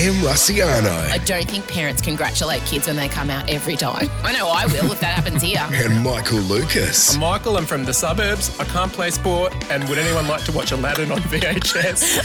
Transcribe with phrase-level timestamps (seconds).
[0.00, 4.08] Em Rusciano, I don't think parents congratulate kids when they come out every time.
[4.24, 5.60] I know I will if that happens here.
[5.72, 7.12] and Michael Lucas.
[7.12, 8.58] I'm Michael, I'm from the suburbs.
[8.58, 9.52] I can't play sport.
[9.70, 12.24] And would anyone like to watch Aladdin on VHS?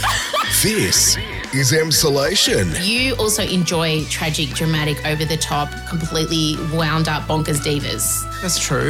[0.62, 1.18] This
[1.52, 2.74] is Emsolation.
[2.82, 8.24] You also enjoy tragic, dramatic, over the top, completely wound up bonkers divas.
[8.40, 8.88] That's true.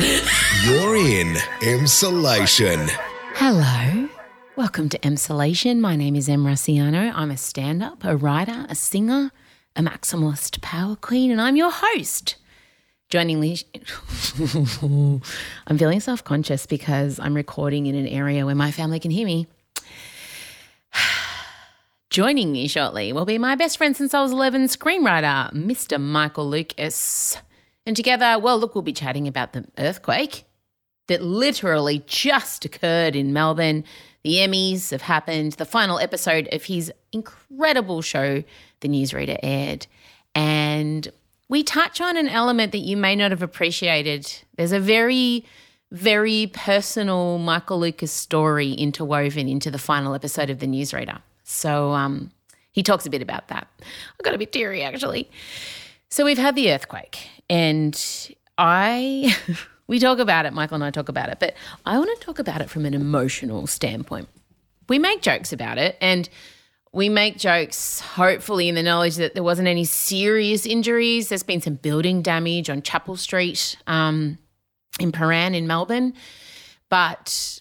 [0.62, 2.88] You're in Emsolation.
[3.34, 4.05] Hello.
[4.56, 5.80] Welcome to Emsolation.
[5.80, 7.12] My name is Em Rusciano.
[7.14, 9.30] I'm a stand up, a writer, a singer,
[9.76, 12.36] a maximalist power queen, and I'm your host.
[13.10, 13.58] Joining me,
[15.66, 19.26] I'm feeling self conscious because I'm recording in an area where my family can hear
[19.26, 19.46] me.
[22.08, 26.00] Joining me shortly will be my best friend since I was 11, screenwriter, Mr.
[26.00, 27.36] Michael Lucas.
[27.84, 30.44] And together, well, look, we'll be chatting about the earthquake
[31.08, 33.84] that literally just occurred in Melbourne.
[34.26, 35.52] The Emmys have happened.
[35.52, 38.42] The final episode of his incredible show,
[38.80, 39.86] The Newsreader, aired.
[40.34, 41.06] And
[41.48, 44.28] we touch on an element that you may not have appreciated.
[44.56, 45.44] There's a very,
[45.92, 51.22] very personal Michael Lucas story interwoven into the final episode of The Newsreader.
[51.44, 52.32] So um,
[52.72, 53.68] he talks a bit about that.
[53.80, 55.30] I got a bit teary actually.
[56.08, 57.94] So we've had the earthquake, and
[58.58, 59.36] I.
[59.88, 62.38] We talk about it, Michael and I talk about it, but I want to talk
[62.38, 64.28] about it from an emotional standpoint.
[64.88, 66.28] We make jokes about it and
[66.92, 71.28] we make jokes hopefully in the knowledge that there wasn't any serious injuries.
[71.28, 74.38] There's been some building damage on Chapel Street um,
[74.98, 76.14] in Prahran in Melbourne,
[76.88, 77.60] but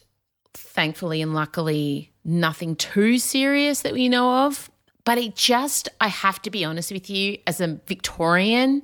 [0.54, 4.72] thankfully and luckily, nothing too serious that we know of.
[5.04, 8.82] But it just, I have to be honest with you, as a Victorian,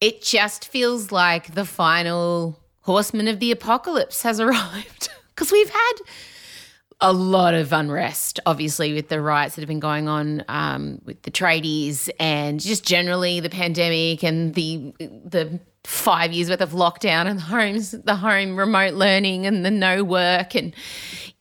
[0.00, 5.92] it just feels like the final horseman of the apocalypse has arrived because we've had
[7.00, 11.20] a lot of unrest, obviously, with the riots that have been going on um, with
[11.22, 17.26] the tradies and just generally the pandemic and the the five years worth of lockdown
[17.26, 20.74] and the homes, the home remote learning and the no work and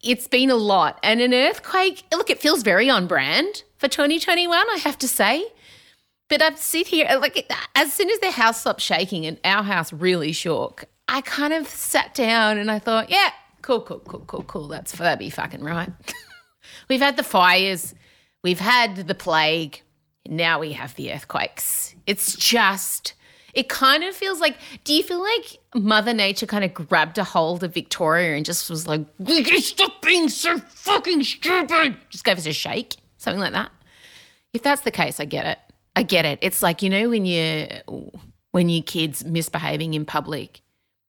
[0.03, 0.99] it's been a lot.
[1.01, 5.45] And an earthquake, look, it feels very on brand for 2021, I have to say.
[6.27, 9.63] But I'd sit here, uh, like, as soon as the house stopped shaking and our
[9.63, 13.29] house really shook, I kind of sat down and I thought, yeah,
[13.61, 14.67] cool, cool, cool, cool, cool.
[14.67, 15.91] That's that'd be fucking right.
[16.89, 17.93] we've had the fires,
[18.43, 19.81] we've had the plague,
[20.27, 21.93] now we have the earthquakes.
[22.07, 23.13] It's just,
[23.53, 27.23] it kind of feels like, do you feel like Mother Nature kind of grabbed a
[27.23, 29.05] hold of Victoria and just was like,
[29.59, 31.97] stop being so fucking stupid?
[32.09, 33.71] Just gave us a shake, something like that.
[34.53, 35.59] If that's the case, I get it.
[35.95, 36.39] I get it.
[36.41, 37.67] It's like you know when you
[38.51, 40.61] when your kids misbehaving in public,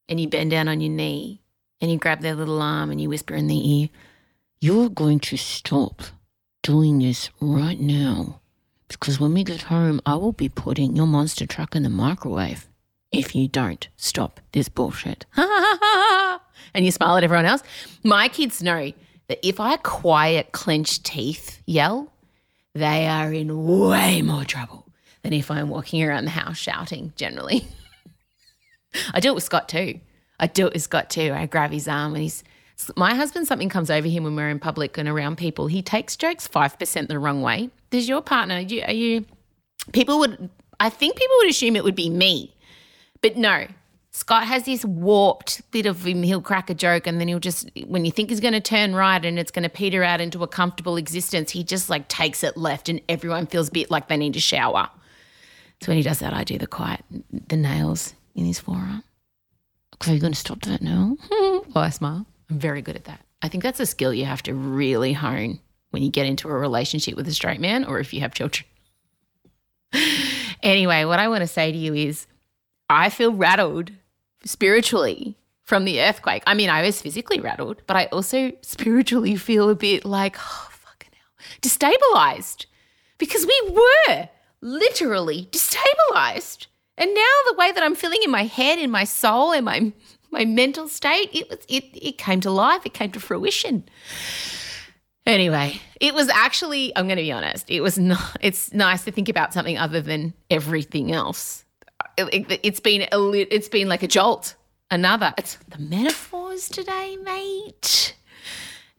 [0.08, 1.42] and you bend down on your knee
[1.80, 3.88] and you grab their little arm and you whisper in their ear,
[4.60, 6.02] "You're going to stop
[6.62, 8.40] doing this right now,
[8.88, 12.68] because when we get home, I will be putting your monster truck in the microwave
[13.12, 17.62] if you don't stop this bullshit." and you smile at everyone else.
[18.02, 18.92] My kids know
[19.28, 22.12] that if I quiet clenched teeth yell,
[22.76, 24.86] they are in way more trouble
[25.22, 27.66] than if I'm walking around the house shouting generally.
[29.14, 30.00] I do it with Scott too.
[30.38, 31.32] I do it with Scott too.
[31.34, 32.44] I grab his arm and he's
[32.94, 35.66] my husband something comes over him when we're in public and around people.
[35.66, 37.70] He takes jokes 5% the wrong way.
[37.90, 39.24] Does your partner you, are you
[39.92, 42.54] people would I think people would assume it would be me.
[43.22, 43.66] But no,
[44.16, 46.22] Scott has this warped bit of him.
[46.22, 48.94] He'll crack a joke and then he'll just, when you think he's going to turn
[48.94, 52.42] right and it's going to peter out into a comfortable existence, he just like takes
[52.42, 54.88] it left and everyone feels a bit like they need a shower.
[55.82, 59.04] So when he does that, I do the quiet, the nails in his forearm.
[60.00, 61.18] So you're going to stop that now?
[61.30, 62.24] well, I smile.
[62.48, 63.20] I'm very good at that.
[63.42, 65.60] I think that's a skill you have to really hone
[65.90, 68.64] when you get into a relationship with a straight man or if you have children.
[70.62, 72.26] anyway, what I want to say to you is
[72.88, 73.92] I feel rattled
[74.46, 76.42] spiritually from the earthquake.
[76.46, 80.68] I mean, I was physically rattled, but I also spiritually feel a bit like, oh,
[80.70, 82.66] fucking hell, destabilized
[83.18, 84.28] because we were
[84.60, 86.66] literally destabilized.
[86.96, 89.92] And now the way that I'm feeling in my head, in my soul, in my
[90.32, 93.84] my mental state, it was it it came to life, it came to fruition.
[95.26, 99.10] Anyway, it was actually, I'm going to be honest, it was not, it's nice to
[99.10, 101.64] think about something other than everything else
[102.16, 104.54] it, has been a it's been like a jolt.
[104.90, 105.34] Another.
[105.36, 108.14] It's the metaphors today, mate.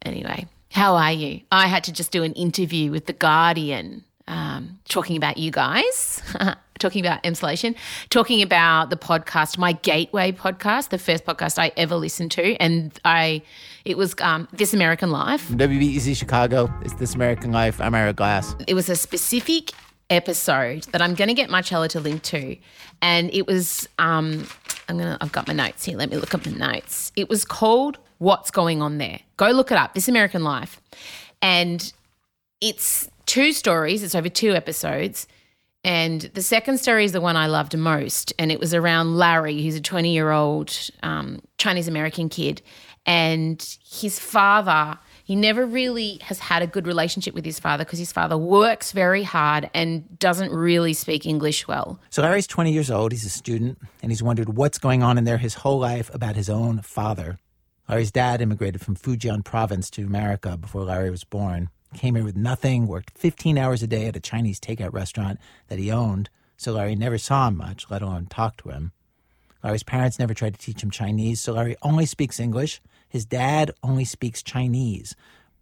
[0.01, 1.41] Anyway, how are you?
[1.51, 6.21] I had to just do an interview with the Guardian, um, talking about you guys.
[6.79, 7.75] talking about Emsolation,
[8.09, 12.97] talking about the podcast, my gateway podcast, the first podcast I ever listened to, and
[13.03, 13.41] I,
[13.85, 15.47] it was um, This American Life.
[15.49, 16.71] WBEZ Chicago.
[16.83, 17.81] It's This American Life.
[17.81, 18.55] I'm Ira Glass.
[18.67, 19.71] It was a specific
[20.09, 22.57] episode that I'm going to get Marcella to link to,
[23.01, 24.48] and it was um,
[24.89, 25.98] I'm gonna I've got my notes here.
[25.98, 27.12] Let me look up the notes.
[27.15, 29.94] It was called "What's Going On There." Go look it up.
[29.94, 30.81] This American Life,
[31.42, 31.92] and
[32.62, 34.04] it's two stories.
[34.04, 35.27] It's over two episodes.
[35.83, 38.33] And the second story is the one I loved most.
[38.38, 42.62] And it was around Larry, who's a 20 year old um, Chinese American kid.
[43.06, 48.00] And his father, he never really has had a good relationship with his father because
[48.00, 52.00] his father works very hard and doesn't really speak English well.
[52.09, 55.25] So Larry's 20 years old, he's a student, and he's wondered what's going on in
[55.25, 57.39] there his whole life about his own father.
[57.89, 61.71] Larry's dad immigrated from Fujian province to America before Larry was born.
[61.94, 65.77] Came here with nothing, worked 15 hours a day at a Chinese takeout restaurant that
[65.77, 68.94] he owned, so Larry never saw him much, let alone talk to him.
[69.62, 72.80] Larry's parents never tried to teach him Chinese, so Larry only speaks English.
[73.09, 75.15] His dad only speaks Chinese,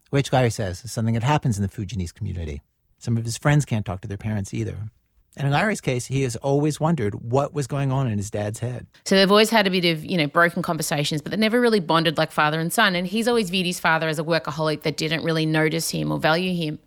[0.09, 2.61] which Larry says is something that happens in the Fujianese community.
[2.97, 4.89] Some of his friends can't talk to their parents either.
[5.37, 8.59] And in Larry's case, he has always wondered what was going on in his dad's
[8.59, 8.87] head.
[9.03, 11.81] So they've always had a bit of, you know, broken conversations, but they never really
[11.81, 12.95] bonded like father and son.
[12.95, 16.19] And he's always viewed his father as a workaholic that didn't really notice him or
[16.19, 16.79] value him.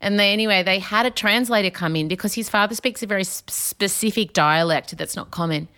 [0.00, 3.24] And they, anyway, they had a translator come in because his father speaks a very
[3.28, 5.68] sp- specific dialect that's not common.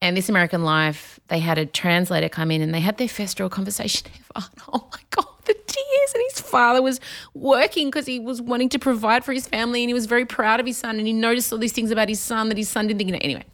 [0.00, 3.40] And this American Life, they had a translator come in and they had their first
[3.40, 4.46] real conversation ever.
[4.72, 6.14] Oh my God, the tears.
[6.14, 7.00] And his father was
[7.34, 10.60] working because he was wanting to provide for his family and he was very proud
[10.60, 10.98] of his son.
[10.98, 13.16] And he noticed all these things about his son that his son didn't think, you
[13.16, 13.44] know, anyway.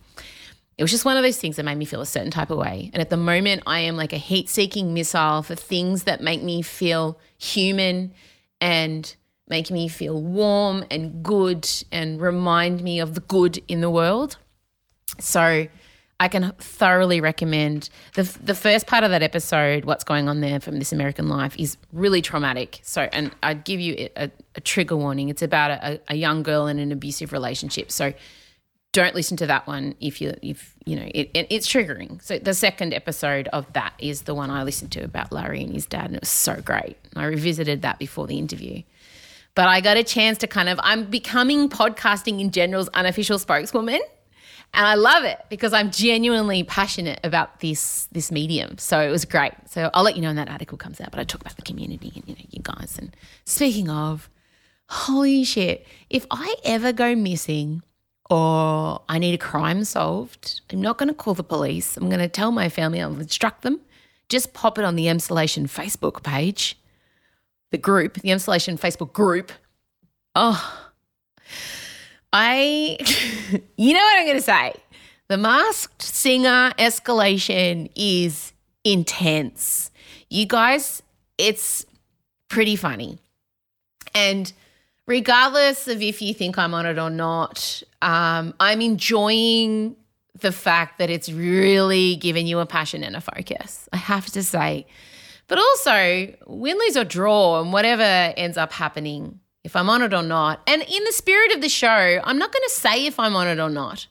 [0.76, 2.58] It was just one of those things that made me feel a certain type of
[2.58, 2.91] way.
[2.93, 6.43] And at the moment, I am like a heat seeking missile for things that make
[6.43, 8.12] me feel human
[8.61, 9.14] and
[9.46, 14.37] make me feel warm and good and remind me of the good in the world.
[15.20, 15.69] So,
[16.21, 19.85] I can thoroughly recommend the the first part of that episode.
[19.85, 22.81] What's going on there from this American life is really traumatic.
[22.83, 25.29] So, and I'd give you a, a trigger warning.
[25.29, 27.91] It's about a, a, young girl in an abusive relationship.
[27.91, 28.13] So,
[28.93, 32.23] don't listen to that one if you if you know it, it, it's triggering.
[32.23, 35.73] So, the second episode of that is the one I listened to about Larry and
[35.73, 36.97] his dad, and it was so great.
[37.17, 38.83] I revisited that before the interview.
[39.57, 44.01] But I got a chance to kind of, I'm becoming podcasting in general's unofficial spokeswoman
[44.75, 48.76] and I love it because I'm genuinely passionate about this this medium.
[48.79, 49.53] So it was great.
[49.67, 51.11] So I'll let you know when that article comes out.
[51.11, 52.99] But I talk about the community and you know you guys.
[52.99, 54.29] And speaking of,
[54.88, 55.87] holy shit!
[56.11, 57.82] If I ever go missing
[58.29, 61.97] or I need a crime solved, I'm not going to call the police.
[61.97, 63.00] I'm going to tell my family.
[63.00, 63.81] I'll instruct them.
[64.29, 66.79] Just pop it on the Emsolation Facebook page,
[67.70, 69.53] the group, the Emsolation Facebook group.
[70.35, 70.91] Oh
[72.37, 72.99] I,
[73.77, 74.75] you know what I'm going to say?
[75.29, 78.53] The masked singer escalation is
[78.83, 79.93] intense.
[80.29, 81.01] You guys,
[81.39, 81.87] it's
[82.49, 83.19] pretty funny.
[84.17, 84.53] And
[85.07, 89.95] regardless of if you think I'm on it or not, um, I'm enjoying
[90.41, 93.89] the fact that it's really given you a passion and a focus.
[93.93, 94.87] I have to say.
[95.47, 100.15] But also, win, lose, or draw, and whatever ends up happening, if I'm on it
[100.15, 100.61] or not.
[100.67, 103.49] And in the spirit of the show, I'm not going to say if I'm on
[103.49, 104.07] it or not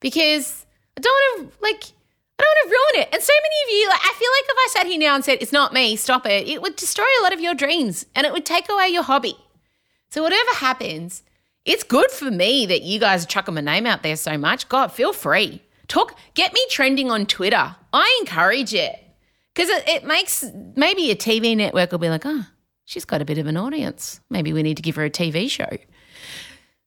[0.00, 0.66] because
[0.96, 1.84] I don't want to, like,
[2.38, 3.14] I don't want to ruin it.
[3.14, 5.24] And so many of you, like, I feel like if I sat here now and
[5.24, 8.26] said, it's not me, stop it, it would destroy a lot of your dreams and
[8.26, 9.36] it would take away your hobby.
[10.10, 11.22] So, whatever happens,
[11.64, 14.68] it's good for me that you guys are chucking my name out there so much.
[14.68, 15.62] God, feel free.
[15.88, 17.76] Talk, get me trending on Twitter.
[17.92, 18.98] I encourage it
[19.54, 20.44] because it, it makes
[20.76, 22.46] maybe a TV network will be like, oh,
[22.84, 24.20] she's got a bit of an audience.
[24.30, 25.68] Maybe we need to give her a TV show.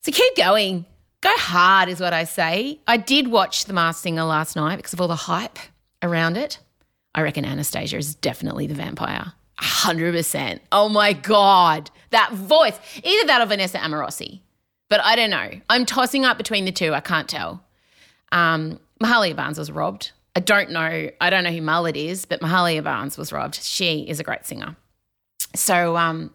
[0.02, 0.86] So keep going.
[1.22, 2.80] Go hard, is what I say.
[2.88, 5.58] I did watch The Masked Singer last night because of all the hype
[6.04, 6.60] around it.
[7.16, 9.34] I reckon Anastasia is definitely the vampire.
[9.60, 10.60] 100%.
[10.72, 11.90] Oh my God.
[12.12, 12.80] That voice.
[13.04, 14.42] Either that or Vanessa Amorosi.
[14.90, 15.50] But I don't know.
[15.70, 16.94] I'm tossing up between the two.
[16.94, 17.64] I can't tell.
[18.32, 20.12] Um, Mahalia Barnes was robbed.
[20.36, 21.10] I don't know.
[21.20, 23.56] I don't know who Mullet is, but Mahalia Barnes was robbed.
[23.56, 24.76] She is a great singer.
[25.56, 26.34] So um,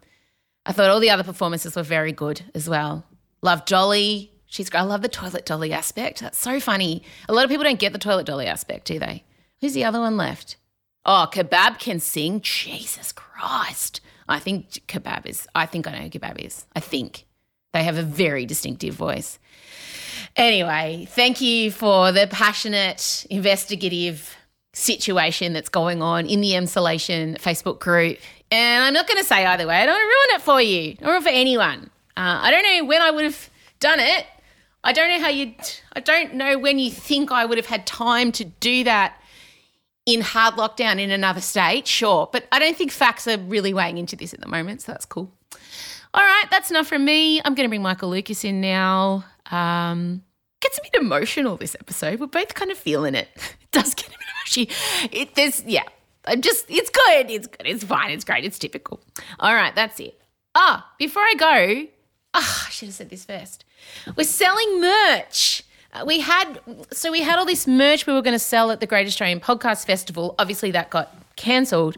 [0.66, 3.04] I thought all the other performances were very good as well.
[3.42, 4.32] Love Dolly.
[4.46, 6.20] She's I love the toilet dolly aspect.
[6.20, 7.02] That's so funny.
[7.26, 9.24] A lot of people don't get the toilet dolly aspect, do they?
[9.62, 10.56] Who's the other one left?
[11.06, 12.40] Oh, Kebab can sing.
[12.42, 14.00] Jesus Christ.
[14.28, 16.66] I think Kebab is, I think I know who Kebab is.
[16.76, 17.26] I think.
[17.72, 19.38] They have a very distinctive voice.
[20.36, 24.36] Anyway, thank you for the passionate, investigative
[24.74, 28.18] situation that's going on in the Emsolation Facebook group.
[28.52, 29.76] And I'm not going to say either way.
[29.76, 31.90] I don't want to ruin it for you or for anyone.
[32.18, 33.48] Uh, I don't know when I would have
[33.80, 34.26] done it.
[34.84, 35.54] I don't know how you.
[35.94, 39.16] I don't know when you think I would have had time to do that
[40.04, 41.86] in hard lockdown in another state.
[41.86, 44.92] Sure, but I don't think facts are really weighing into this at the moment, so
[44.92, 45.32] that's cool.
[46.12, 47.40] All right, that's enough from me.
[47.40, 49.24] I'm going to bring Michael Lucas in now.
[49.50, 50.22] Um,
[50.60, 52.20] gets a bit emotional this episode.
[52.20, 53.28] We're both kind of feeling it.
[53.72, 54.76] It does get a bit emotional.
[55.12, 55.84] It, there's, yeah,
[56.26, 57.30] I'm just, it's good.
[57.30, 57.66] It's good.
[57.66, 58.10] It's fine.
[58.10, 58.44] It's great.
[58.44, 59.00] It's typical.
[59.40, 60.20] All right, that's it.
[60.54, 61.88] Ah, before I go,
[62.34, 63.64] ah, I should have said this first.
[64.16, 65.64] We're selling merch.
[65.92, 66.60] Uh, we had
[66.90, 69.40] so we had all this merch we were going to sell at the Great Australian
[69.40, 70.34] Podcast Festival.
[70.38, 71.96] Obviously, that got cancelled.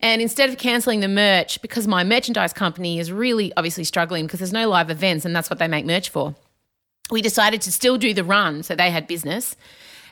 [0.00, 4.38] And instead of cancelling the merch, because my merchandise company is really obviously struggling because
[4.38, 6.36] there's no live events and that's what they make merch for,
[7.10, 8.62] we decided to still do the run.
[8.62, 9.56] So they had business.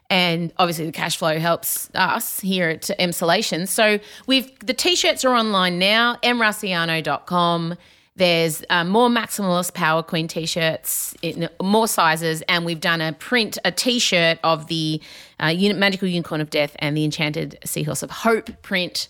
[0.08, 3.66] And obviously, the cash flow helps us here at Emsolation.
[3.66, 6.16] So we've the t-shirts are online now.
[6.22, 7.76] emrusciano.com.
[8.16, 13.58] There's uh, more Maximalist Power Queen t-shirts in more sizes, and we've done a print,
[13.62, 15.02] a t-shirt of the
[15.38, 19.08] uh, Magical Unicorn of Death and the Enchanted Seahorse of Hope print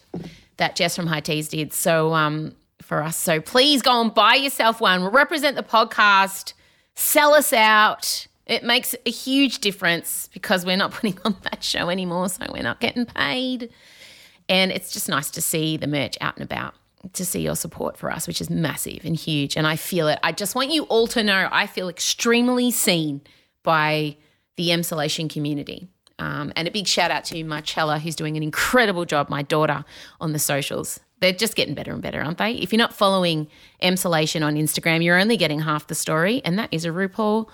[0.57, 1.73] that Jess from High Teas did.
[1.73, 5.05] So um, for us, so please go and buy yourself one.
[5.05, 6.55] Represent the podcast,
[6.97, 8.27] sell us out.
[8.47, 12.63] It makes a huge difference because we're not putting on that show anymore, so we're
[12.63, 13.71] not getting paid.
[14.49, 16.75] And it's just nice to see the merch out and about,
[17.13, 19.57] to see your support for us, which is massive and huge.
[19.57, 20.21] And I feel it.
[20.23, 23.23] I just want you all to know I feel extremely seen
[23.65, 24.17] by
[24.55, 25.89] the Emsolation community.
[26.19, 29.85] Um, and a big shout out to Marcella, who's doing an incredible job, my daughter,
[30.21, 31.01] on the socials.
[31.21, 32.53] They're just getting better and better, aren't they?
[32.53, 33.49] If you're not following
[33.83, 37.49] Emsolation on Instagram, you're only getting half the story, and that is a RuPaul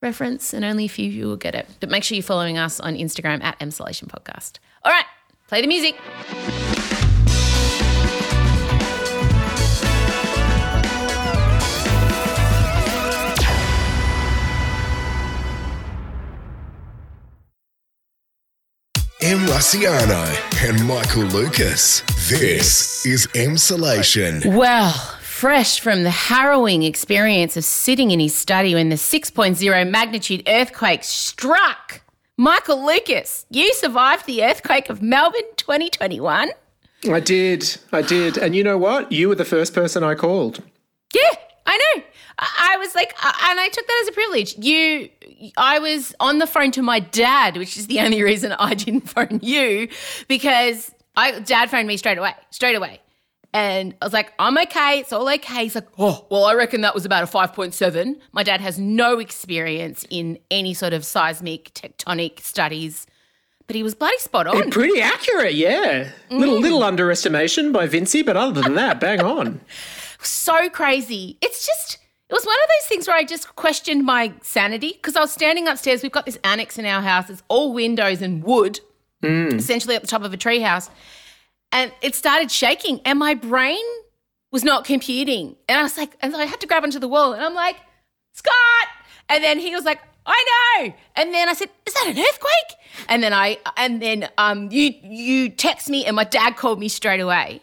[0.00, 1.68] reference, and only a few of you will get it.
[1.80, 4.58] But make sure you're following us on Instagram at Emsolation Podcast.
[4.84, 5.04] All right,
[5.48, 5.96] play the music.
[19.22, 20.24] Em Rusciano
[20.66, 22.00] and Michael Lucas.
[22.30, 24.56] This is Emsolation.
[24.56, 24.94] Well,
[25.40, 31.02] fresh from the harrowing experience of sitting in his study when the 6.0 magnitude earthquake
[31.02, 32.02] struck,
[32.36, 36.50] Michael Lucas, you survived the earthquake of Melbourne 2021.
[37.10, 37.78] I did.
[37.90, 38.36] I did.
[38.36, 39.10] And you know what?
[39.10, 40.62] You were the first person I called.
[41.14, 41.30] Yeah,
[41.64, 42.02] I know.
[42.38, 44.58] I was like, uh, and I took that as a privilege.
[44.58, 45.08] You,
[45.56, 49.08] I was on the phone to my dad, which is the only reason I didn't
[49.08, 49.88] phone you,
[50.28, 53.00] because I dad phoned me straight away, straight away,
[53.52, 55.64] and I was like, I'm okay, it's all okay.
[55.64, 58.20] He's like, oh, well, I reckon that was about a five point seven.
[58.32, 63.06] My dad has no experience in any sort of seismic tectonic studies,
[63.66, 64.56] but he was bloody spot on.
[64.56, 66.10] Eh, pretty accurate, yeah.
[66.30, 66.62] Little mm.
[66.62, 69.60] little underestimation by Vincy, but other than that, bang on.
[70.20, 71.36] so crazy.
[71.40, 75.16] It's just, it was one of those things where I just questioned my sanity because
[75.16, 76.04] I was standing upstairs.
[76.04, 78.78] We've got this annex in our house, it's all windows and wood,
[79.24, 79.54] mm.
[79.54, 80.88] essentially at the top of a treehouse.
[81.72, 83.84] And it started shaking, and my brain
[84.50, 85.56] was not computing.
[85.68, 87.54] And I was like, and so I had to grab onto the wall, and I'm
[87.54, 87.76] like,
[88.32, 88.54] Scott.
[89.28, 90.44] And then he was like, I
[90.78, 90.92] know.
[91.16, 94.92] And then I said, "Is that an earthquake?" And then I, and then um, you
[95.02, 97.62] you text me, and my dad called me straight away.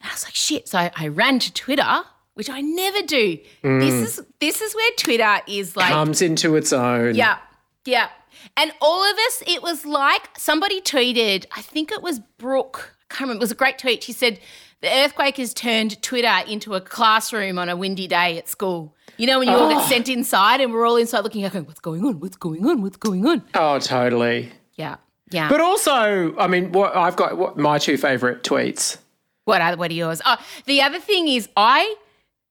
[0.00, 0.68] And I was like, shit.
[0.68, 2.02] So I, I ran to Twitter,
[2.34, 3.38] which I never do.
[3.62, 7.14] This is this is where Twitter is like Comes into its own.
[7.14, 7.38] Yeah.
[7.84, 8.08] Yeah.
[8.56, 13.22] And all of us, it was like somebody tweeted, I think it was Brooke, can't
[13.22, 14.02] remember, it was a great tweet.
[14.02, 14.40] She said,
[14.80, 18.94] the earthquake has turned Twitter into a classroom on a windy day at school.
[19.18, 19.88] You know, when you all get oh.
[19.88, 22.20] sent inside and we're all inside looking at going, what's going on?
[22.20, 22.80] What's going on?
[22.80, 23.42] What's going on?
[23.54, 24.50] Oh, totally.
[24.76, 24.96] Yeah.
[25.30, 25.48] Yeah.
[25.48, 28.96] But also, I mean, what I've got what, my two favorite tweets.
[29.44, 30.22] What are what are yours?
[30.24, 31.94] Oh, the other thing is I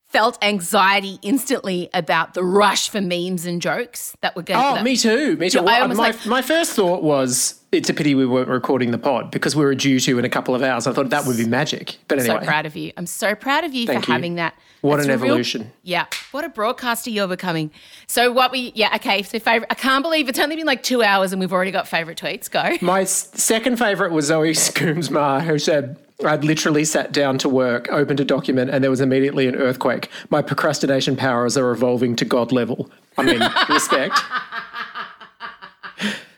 [0.09, 4.59] felt anxiety instantly about the rush for memes and jokes that were going.
[4.79, 5.37] Oh, me too.
[5.37, 5.61] Me too.
[5.61, 9.29] Well, my, like- my first thought was it's a pity we weren't recording the pod
[9.29, 10.87] because we were due to in a couple of hours.
[10.87, 11.97] I thought that would be magic.
[12.07, 12.91] But anyway, I'm So proud of you.
[12.97, 14.13] I'm so proud of you Thank for you.
[14.13, 14.55] having that.
[14.81, 15.71] What That's an a real- evolution.
[15.83, 16.05] yeah.
[16.31, 17.69] What a broadcaster you're becoming.
[18.07, 19.21] So what we yeah, okay.
[19.21, 21.87] So favorite I can't believe it's only been like two hours and we've already got
[21.87, 22.49] favorite tweets.
[22.49, 22.77] Go.
[22.83, 28.19] My second favourite was Zoe Scoomsma, who said, I'd literally sat down to work, opened
[28.19, 30.09] a document, and there was immediately an earthquake.
[30.29, 32.91] My procrastination powers are evolving to God level.
[33.17, 34.19] I mean, respect.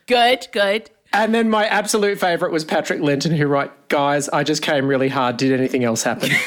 [0.05, 0.91] Good, good.
[1.13, 5.09] And then my absolute favourite was Patrick Lenton, who wrote, Guys, I just came really
[5.09, 5.37] hard.
[5.37, 6.29] Did anything else happen?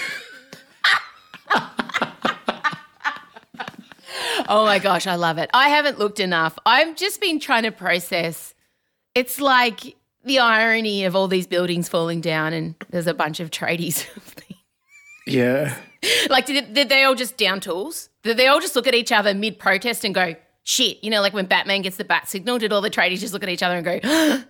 [4.46, 5.48] Oh my gosh, I love it.
[5.54, 6.58] I haven't looked enough.
[6.66, 8.54] I've just been trying to process.
[9.14, 13.50] It's like the irony of all these buildings falling down and there's a bunch of
[13.50, 14.06] tradies.
[15.26, 15.76] yeah.
[16.30, 18.08] like, did, did they all just down tools?
[18.22, 21.02] Did they all just look at each other mid protest and go, shit?
[21.02, 23.42] You know, like when Batman gets the bat signal, did all the tradies just look
[23.42, 23.92] at each other and go,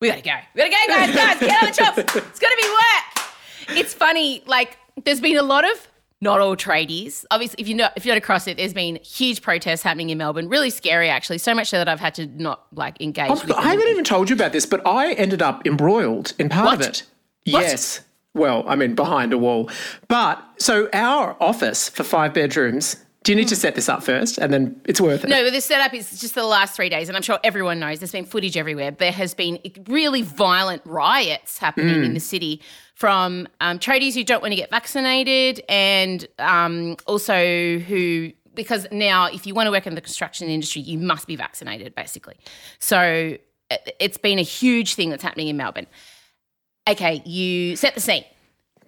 [0.00, 0.36] we gotta go.
[0.54, 1.98] We gotta go, guys, guys, get on the chops.
[2.16, 3.78] It's gonna be work.
[3.78, 5.88] It's funny, like, there's been a lot of
[6.22, 7.26] not all tradies.
[7.30, 10.16] Obviously, if you know if you're not across it, there's been huge protests happening in
[10.16, 10.48] Melbourne.
[10.48, 11.36] Really scary, actually.
[11.38, 13.30] So much so that I've had to not like engage.
[13.30, 16.48] I've- with I haven't even told you about this, but I ended up embroiled in
[16.48, 17.02] part of it.
[17.50, 17.62] What?
[17.62, 18.00] Yes.
[18.34, 19.68] Well, I mean, behind a wall.
[20.08, 22.96] But so our office for five bedrooms.
[23.24, 25.30] Do you need to set this up first, and then it's worth it?
[25.30, 28.00] No, but the setup is just the last three days, and I'm sure everyone knows
[28.00, 28.90] there's been footage everywhere.
[28.90, 32.04] There has been really violent riots happening Mm.
[32.06, 32.60] in the city
[33.02, 37.34] from um, tradies who don't want to get vaccinated, and um, also
[37.80, 41.34] who because now if you want to work in the construction industry, you must be
[41.34, 42.36] vaccinated, basically.
[42.78, 43.00] So
[43.70, 45.88] it- it's been a huge thing that's happening in Melbourne.
[46.88, 48.24] Okay, you set the scene.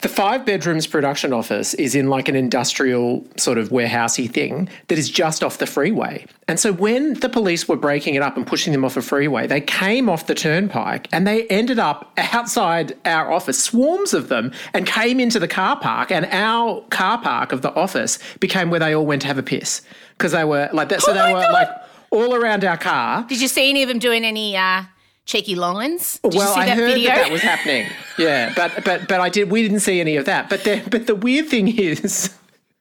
[0.05, 4.99] The five bedrooms production office is in like an industrial sort of warehousey thing that
[4.99, 6.27] is just off the freeway.
[6.47, 9.47] And so when the police were breaking it up and pushing them off a freeway,
[9.47, 14.53] they came off the turnpike and they ended up outside our office, swarms of them,
[14.75, 16.13] and came into the car park.
[16.13, 19.43] And our car park of the office became where they all went to have a
[19.43, 19.81] piss
[20.19, 21.01] because they were like that.
[21.01, 21.53] So Oh they were God.
[21.55, 21.69] like
[22.11, 23.25] all around our car.
[23.27, 24.83] Did you see any of them doing any uh,
[25.25, 26.19] cheeky lines?
[26.23, 27.11] Did well, you see I that heard video?
[27.11, 27.87] that that was happening.
[28.19, 29.51] Yeah, but but but I did.
[29.51, 30.49] We didn't see any of that.
[30.49, 32.35] But the but the weird thing is,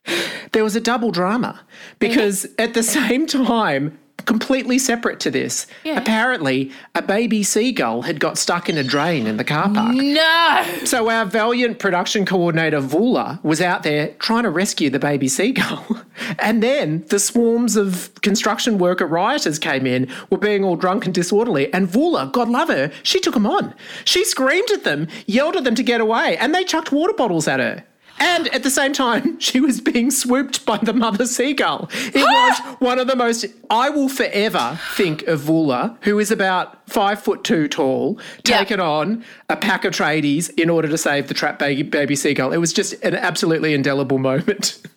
[0.52, 1.60] there was a double drama
[1.98, 3.98] because at the same time.
[4.26, 5.66] Completely separate to this.
[5.84, 5.98] Yeah.
[5.98, 9.94] Apparently, a baby seagull had got stuck in a drain in the car park.
[9.94, 10.64] no.
[10.84, 15.84] So our valiant production coordinator Vula was out there trying to rescue the baby seagull.
[16.38, 21.12] And then the swarms of construction worker rioters came in, were being all drunk and
[21.14, 21.72] disorderly.
[21.72, 23.74] And Vula, God love her, she took them on.
[24.04, 27.48] She screamed at them, yelled at them to get away, and they chucked water bottles
[27.48, 27.84] at her.
[28.18, 31.88] And at the same time, she was being swooped by the mother seagull.
[31.92, 33.46] It was one of the most.
[33.70, 38.58] I will forever think of Vula, who is about five foot two tall, Yeah.
[38.58, 42.52] taken on a pack of tradies in order to save the trapped baby, baby seagull.
[42.52, 44.80] It was just an absolutely indelible moment.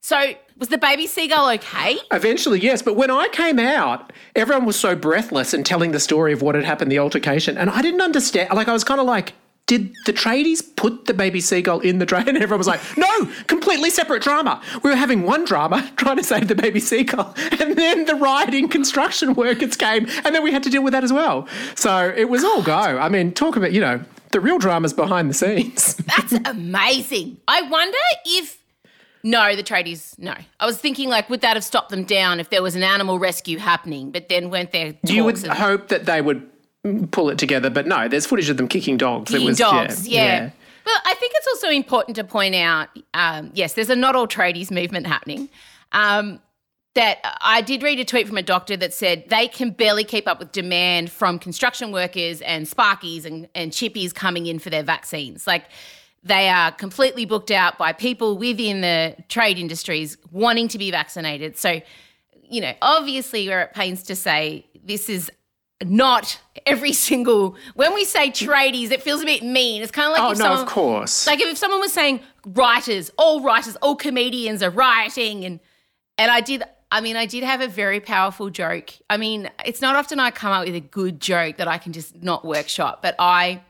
[0.00, 1.96] So was the baby seagull okay?
[2.12, 6.34] Eventually, yes, but when I came out, everyone was so breathless and telling the story
[6.34, 8.50] of what had happened, the altercation, and I didn't understand.
[8.52, 9.32] Like, I was kind of like,
[9.66, 12.28] did the tradies put the baby seagull in the drain?
[12.28, 14.60] And everyone was like, no, completely separate drama.
[14.82, 18.68] We were having one drama trying to save the baby seagull, and then the rioting
[18.68, 21.48] construction workers came, and then we had to deal with that as well.
[21.74, 22.72] So it was all go.
[22.72, 24.00] I mean, talk about, you know,
[24.32, 25.94] the real dramas behind the scenes.
[25.94, 27.38] That's amazing.
[27.48, 28.60] I wonder if.
[29.26, 30.34] No, the tradies, no.
[30.60, 33.18] I was thinking, like, would that have stopped them down if there was an animal
[33.18, 34.10] rescue happening?
[34.10, 36.46] But then weren't there You would of hope that they would
[37.10, 39.30] pull it together, but no, there's footage of them kicking dogs.
[39.30, 40.06] It kicking was, dogs?
[40.06, 40.50] yeah, Yeah.
[40.86, 44.28] Well, I think it's also important to point out um, yes, there's a not all
[44.28, 45.48] tradies movement happening.
[45.92, 46.40] Um,
[46.94, 50.28] that I did read a tweet from a doctor that said they can barely keep
[50.28, 54.84] up with demand from construction workers and Sparkies and, and Chippies coming in for their
[54.84, 55.44] vaccines.
[55.46, 55.64] Like
[56.22, 61.58] they are completely booked out by people within the trade industries wanting to be vaccinated.
[61.58, 61.80] So,
[62.42, 65.32] you know, obviously we're at pains to say this is
[65.84, 69.82] not every single when we say tradies, it feels a bit mean.
[69.82, 71.26] It's kind of like Oh if no, someone, of course.
[71.26, 75.60] like if someone was saying writers, all writers, all comedians are rioting and
[76.18, 78.90] and I did I mean I did have a very powerful joke.
[79.10, 81.92] I mean, it's not often I come up with a good joke that I can
[81.92, 83.62] just not workshop, but I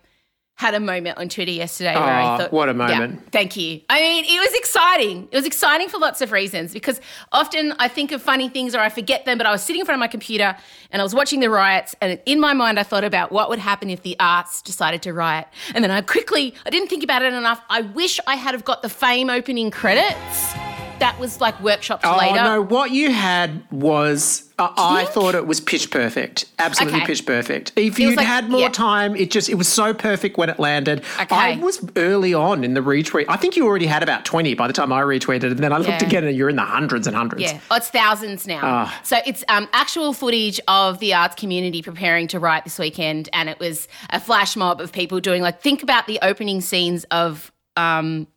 [0.56, 3.32] had a moment on Twitter yesterday where I Oh, thought what a Yeah, moment.
[3.32, 3.80] thank you.
[3.90, 5.28] I mean, it was exciting.
[5.32, 7.00] It was exciting for lots of reasons because
[7.32, 9.86] often I think of funny things or I forget them, but I was sitting in
[9.86, 10.56] front of my computer
[10.92, 13.58] and I was watching the riots and in my mind I thought about what would
[13.58, 15.48] happen if the arts decided to riot.
[15.74, 17.60] And then I quickly I didn't think about it enough.
[17.68, 20.73] I wish I had have got the fame opening credits.
[21.00, 22.34] That was like workshops Oh later.
[22.36, 26.44] no, what you had was uh, I thought it was pitch perfect.
[26.58, 27.06] Absolutely Okay.
[27.06, 27.72] pitch perfect.
[27.76, 28.68] If you'd like- had more yeah.
[28.68, 31.00] time, it just it was so perfect when it landed.
[31.20, 31.34] Okay.
[31.34, 33.24] I was early on in the retweet.
[33.28, 35.78] I think you already had about 20 by the time I retweeted and then I
[35.78, 36.06] looked Yeah.
[36.06, 37.42] again and you're in the hundreds and hundreds.
[37.42, 38.60] Yeah, oh, it's thousands now.
[38.62, 39.00] Ah.
[39.02, 43.48] So it's um, actual footage of the arts community preparing to write this weekend, and
[43.48, 47.50] it was a flash mob of people doing like think about the opening scenes of
[47.76, 48.28] um,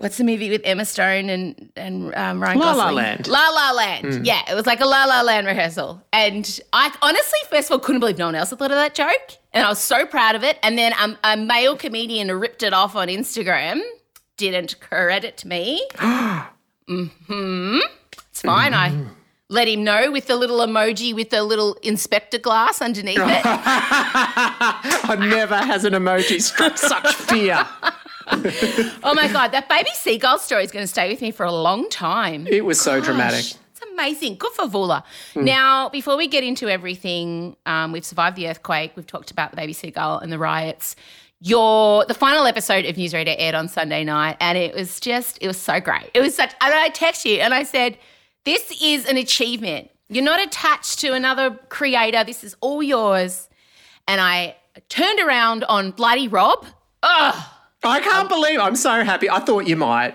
[0.00, 2.96] what's the movie with Emma Stone and and um, Ryan La La Gosling?
[2.96, 3.28] Land.
[3.28, 4.26] La La Land.
[4.26, 7.78] Yeah, it was like a La La Land rehearsal, and I honestly, first of all,
[7.78, 10.34] couldn't believe no one else had thought of that joke, and I was so proud
[10.34, 10.58] of it.
[10.62, 13.80] And then um, a male comedian ripped it off on Instagram.
[14.36, 15.86] Didn't credit me.
[15.98, 17.78] hmm
[18.30, 18.74] It's fine.
[18.74, 19.06] I
[19.50, 23.42] let him know with the little emoji with the little inspector glass underneath it.
[23.44, 27.66] I never has an emoji struck such fear.
[29.02, 31.52] oh my God, that baby seagull story is going to stay with me for a
[31.52, 32.46] long time.
[32.46, 33.40] It was so dramatic.
[33.40, 34.36] It's amazing.
[34.36, 35.02] Good for Vula.
[35.34, 38.92] Now, before we get into everything, um, we've survived the earthquake.
[38.96, 40.96] We've talked about the baby seagull and the riots.
[41.40, 45.46] your the final episode of Newsreader aired on Sunday night, and it was just it
[45.46, 46.10] was so great.
[46.14, 46.52] It was such.
[46.60, 47.96] And I text you and I said,
[48.44, 49.90] "This is an achievement.
[50.08, 52.22] You're not attached to another creator.
[52.24, 53.48] This is all yours."
[54.06, 54.56] And I
[54.88, 56.66] turned around on bloody Rob.
[57.02, 57.44] Ugh.
[57.82, 59.30] I can't believe I'm so happy.
[59.30, 60.14] I thought you might.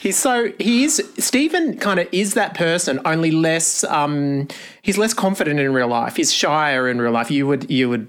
[0.00, 4.48] He's so he's Stephen kind of is that person, only less um
[4.82, 6.16] he's less confident in real life.
[6.16, 7.30] He's shyer in real life.
[7.30, 8.08] You would you would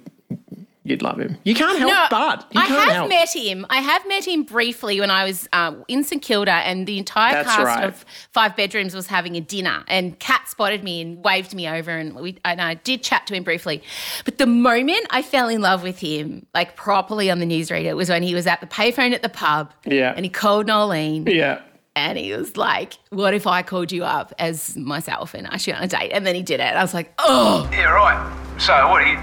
[0.90, 1.38] you'd love him.
[1.44, 3.10] You can't help No, but you I have help.
[3.10, 3.66] met him.
[3.70, 7.34] I have met him briefly when I was uh, in St Kilda, and the entire
[7.44, 7.84] That's cast right.
[7.84, 11.92] of Five Bedrooms was having a dinner, and Kat spotted me and waved me over,
[11.92, 13.84] and we and I did chat to him briefly.
[14.26, 18.10] But the moment I fell in love with him, like properly on the newsreader, was
[18.10, 20.14] when he was at the payphone at the pub, Yeah.
[20.16, 21.62] and he called Noelene, yeah.
[21.96, 25.74] and he was like, "What if I called you up as myself and asked you
[25.74, 26.76] on a date?" And then he did it.
[26.76, 28.34] I was like, "Oh, Yeah, right.
[28.60, 29.20] So, what are you,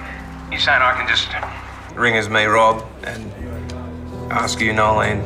[0.54, 1.28] you saying I can just
[1.96, 3.32] ring as me, Rob, and
[4.30, 5.20] ask you, Noelene,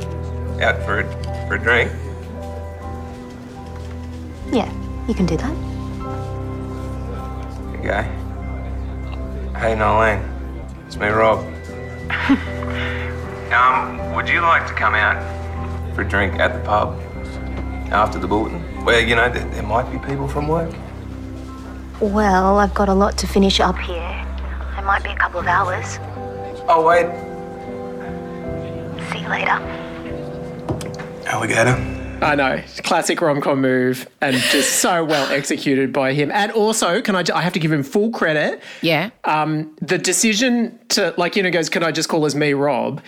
[0.63, 1.93] out for a, for a drink?
[4.51, 4.73] Yeah,
[5.07, 5.53] you can do that.
[7.79, 8.05] Okay.
[9.59, 10.27] Hey, Noelene,
[10.87, 11.41] it's me, Rob.
[13.53, 15.23] um, would you like to come out
[15.95, 16.99] for a drink at the pub
[17.93, 18.63] after the bulletin?
[18.83, 20.75] Where, you know, there, there might be people from work.
[22.01, 24.28] Well, I've got a lot to finish up here.
[24.89, 25.99] There might be a couple of hours.
[26.67, 27.05] Oh, wait.
[29.13, 29.51] See you later.
[31.27, 31.77] Alligator.
[32.23, 36.31] I know, classic rom com move, and just so well executed by him.
[36.33, 37.23] And also, can I?
[37.35, 38.63] I have to give him full credit.
[38.81, 42.55] yeah." Um, the decision to like you know goes, can I just call as me
[42.55, 43.03] Rob?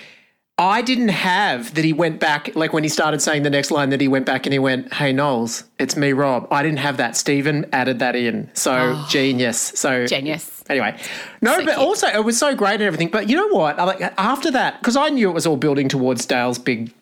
[0.58, 3.88] I didn't have that he went back like when he started saying the next line
[3.88, 6.98] that he went back and he went, "Hey Knowles, it's me Rob." I didn't have
[6.98, 7.16] that.
[7.16, 9.58] Stephen added that in, so genius.
[9.58, 10.59] So Genius.
[10.70, 10.96] Anyway,
[11.42, 11.78] no, So but cute.
[11.86, 13.08] also it was so great and everything.
[13.08, 13.78] But you know what?
[13.78, 16.92] I like after that because I knew it was all building towards Dale's big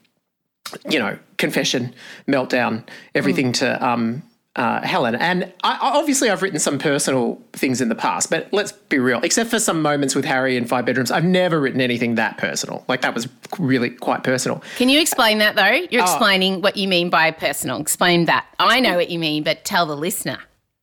[0.90, 1.94] you know, confession,
[2.26, 4.22] meltdown, everything to um,
[4.54, 5.14] uh, Helen.
[5.14, 8.98] And I, I- obviously, I've written some personal things in the past, but let's be
[8.98, 9.20] real.
[9.22, 12.85] Except for some moments with Harry in Five Bedrooms, I've never written anything that personal.
[12.87, 13.28] Like that was
[13.59, 14.62] really quite personal.
[14.76, 15.87] Can you explain that though?
[15.90, 16.04] You're Oh.
[16.04, 17.81] explaining what you mean by personal.
[17.81, 18.44] Explain that.
[18.59, 20.38] I know what you mean, but tell the listener.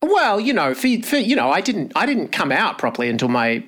[0.06, 3.28] Well, you know, for, for you know, I didn't I didn't come out properly until
[3.28, 3.64] my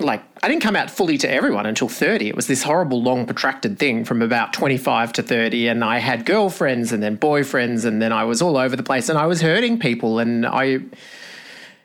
[0.00, 2.28] like I didn't come out fully to everyone until 30.
[2.28, 6.26] It was this horrible long protracted thing from about 25 to 30 and I had
[6.26, 9.40] girlfriends and then boyfriends and then I was all over the place and I was
[9.40, 10.80] hurting people and I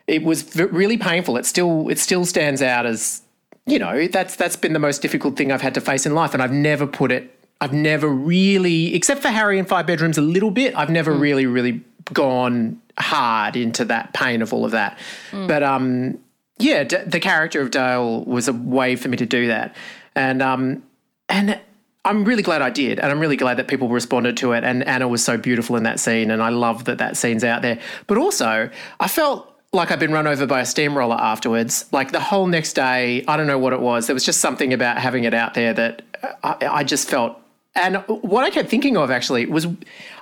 [0.06, 1.38] it was v- really painful.
[1.38, 3.22] It still it still stands out as
[3.64, 6.34] you know, that's that's been the most difficult thing I've had to face in life
[6.34, 10.22] and I've never put it I've never really except for Harry and Five Bedrooms a
[10.22, 11.20] little bit, I've never mm.
[11.20, 11.82] really really
[12.12, 14.98] gone hard into that pain of all of that.
[15.32, 16.18] But um
[16.62, 19.74] yeah, D- the character of Dale was a way for me to do that,
[20.14, 20.82] and um,
[21.28, 21.60] and
[22.04, 24.64] I'm really glad I did, and I'm really glad that people responded to it.
[24.64, 27.62] And Anna was so beautiful in that scene, and I love that that scene's out
[27.62, 27.80] there.
[28.06, 31.86] But also, I felt like I'd been run over by a steamroller afterwards.
[31.92, 34.06] Like the whole next day, I don't know what it was.
[34.06, 36.02] There was just something about having it out there that
[36.44, 37.38] I, I just felt.
[37.74, 39.66] And what I kept thinking of actually was,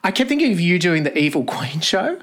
[0.04, 2.20] I kept thinking of you doing the Evil Queen show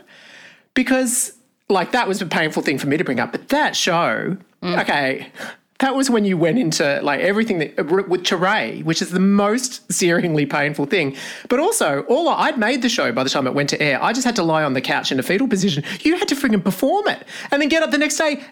[0.78, 1.34] because
[1.70, 3.32] like that was a painful thing for me to bring up.
[3.32, 5.32] But that show, okay,
[5.80, 7.76] that was when you went into like everything that
[8.08, 11.18] with Teray, which is the most searingly painful thing.
[11.50, 14.02] But also, all I'd made the show by the time it went to air.
[14.02, 15.84] I just had to lie on the couch in a fetal position.
[16.02, 18.44] You had to friggin' perform it and then get up the next day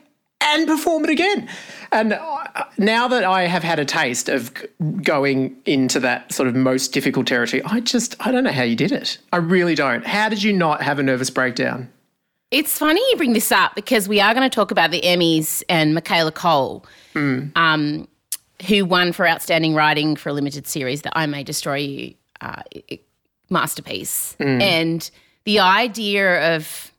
[0.42, 1.48] and perform it again.
[1.92, 4.52] And uh, now that I have had a taste of
[5.04, 8.76] going into that sort of most difficult territory, I just I don't know how you
[8.76, 9.20] did it.
[9.32, 10.06] I really don't.
[10.06, 11.92] How did you not have a nervous breakdown?
[12.51, 15.63] It's funny you bring this up because we are going to talk about the Emmys
[15.67, 16.86] and Michaela Coel,
[17.55, 18.08] um,
[18.67, 22.62] who won for outstanding writing for a limited series that I May Destroy You uh,
[23.49, 24.36] masterpiece.
[24.62, 25.10] And
[25.45, 26.91] the idea of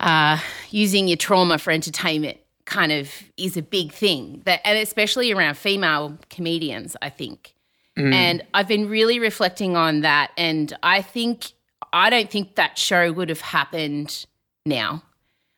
[0.00, 0.38] uh,
[0.70, 5.56] using your trauma for entertainment kind of is a big thing that, and especially around
[5.56, 7.54] female comedians, I think.
[8.14, 11.52] And I've been really reflecting on that, and I think
[11.92, 14.26] I don't think that show would have happened
[14.66, 15.02] now.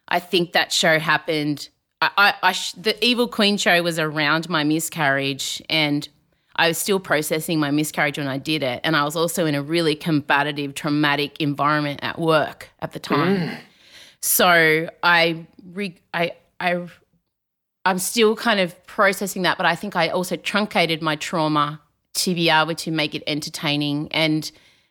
[0.09, 1.69] I think that show happened.
[2.01, 6.09] I, I, I sh- the Evil Queen show was around my miscarriage, and
[6.57, 8.81] I was still processing my miscarriage when I did it.
[8.85, 13.39] And I was also in a really combative, traumatic environment at work at the time.
[13.39, 13.59] Mm.
[14.21, 16.87] So I, re- I, I,
[17.85, 21.81] I'm still kind of processing that, but I think I also truncated my trauma
[22.15, 24.13] to be able to make it entertaining.
[24.13, 24.51] And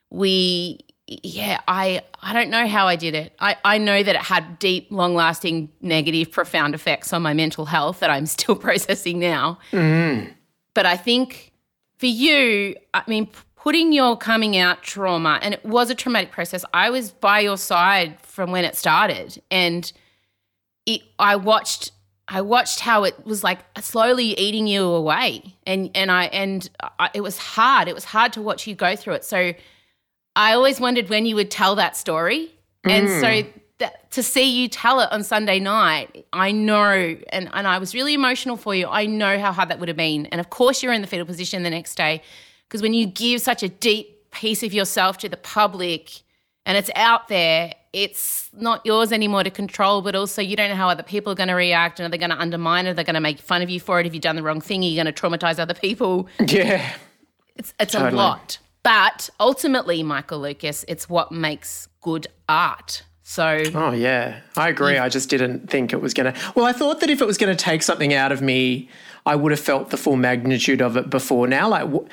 [0.09, 0.79] we,
[1.23, 3.33] yeah, I, I don't know how I did it.
[3.39, 7.65] I, I know that it had deep, long lasting, negative, profound effects on my mental
[7.65, 9.59] health that I'm still processing now.
[9.71, 10.31] Mm-hmm.
[10.73, 11.51] but I think
[11.97, 16.63] for you, I mean, putting your coming out trauma, and it was a traumatic process.
[16.73, 19.91] I was by your side from when it started, and
[20.85, 21.91] it, I watched.
[22.27, 27.09] I watched how it was like slowly eating you away, and and I and I,
[27.13, 27.89] it was hard.
[27.89, 29.25] It was hard to watch you go through it.
[29.25, 29.53] So
[30.35, 32.51] I always wondered when you would tell that story,
[32.83, 33.53] and so mm.
[33.79, 37.93] that, to see you tell it on Sunday night, I know, and and I was
[37.93, 38.87] really emotional for you.
[38.87, 41.25] I know how hard that would have been, and of course you're in the fetal
[41.25, 42.21] position the next day,
[42.67, 46.21] because when you give such a deep piece of yourself to the public,
[46.65, 50.75] and it's out there, it's not yours anymore to control, but also you don't know
[50.75, 52.91] how other people are going to react and are they going to undermine it?
[52.91, 54.61] Are they going to make fun of you for it if you've done the wrong
[54.61, 54.81] thing?
[54.81, 56.29] Are you going to traumatize other people?
[56.47, 56.93] Yeah.
[57.55, 58.59] It's, it's a lot.
[58.83, 63.03] But ultimately, Michael Lucas, it's what makes good art.
[63.23, 64.97] So, Oh yeah, I agree.
[64.97, 66.33] I just didn't think it was gonna.
[66.55, 68.89] Well, I thought that if it was gonna take something out of me,
[69.25, 71.69] I would have felt the full magnitude of it before now.
[71.69, 72.07] Like, w-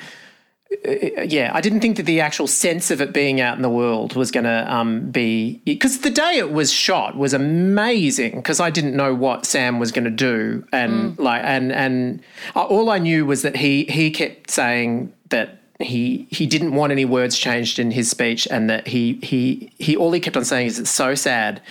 [0.87, 3.69] uh, yeah, I didn't think that the actual sense of it being out in the
[3.69, 8.69] world was gonna um, be because the day it was shot was amazing because I
[8.69, 12.21] didn't know what Sam was gonna do and like and and
[12.55, 16.91] uh, all I knew was that he he kept saying that he he didn't want
[16.91, 20.45] any words changed in his speech and that he he he all he kept on
[20.45, 21.61] saying is it's so sad.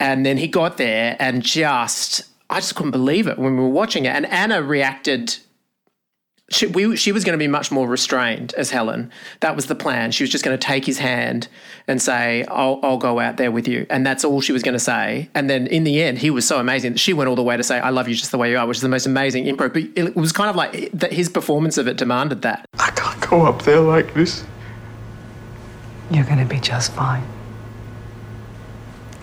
[0.00, 3.68] And then he got there and just I just couldn't believe it when we were
[3.68, 4.14] watching it.
[4.14, 5.36] And Anna reacted
[6.50, 9.10] she, we, she was going to be much more restrained as Helen.
[9.40, 10.10] That was the plan.
[10.10, 11.48] She was just going to take his hand
[11.88, 13.86] and say, I'll, I'll go out there with you.
[13.88, 15.30] And that's all she was going to say.
[15.34, 17.56] And then in the end, he was so amazing that she went all the way
[17.56, 19.46] to say, I love you just the way you are, which is the most amazing
[19.46, 19.72] improv.
[19.72, 22.66] But it was kind of like that his performance of it demanded that.
[22.78, 24.44] I can't go up there like this.
[26.10, 27.24] You're gonna be just fine.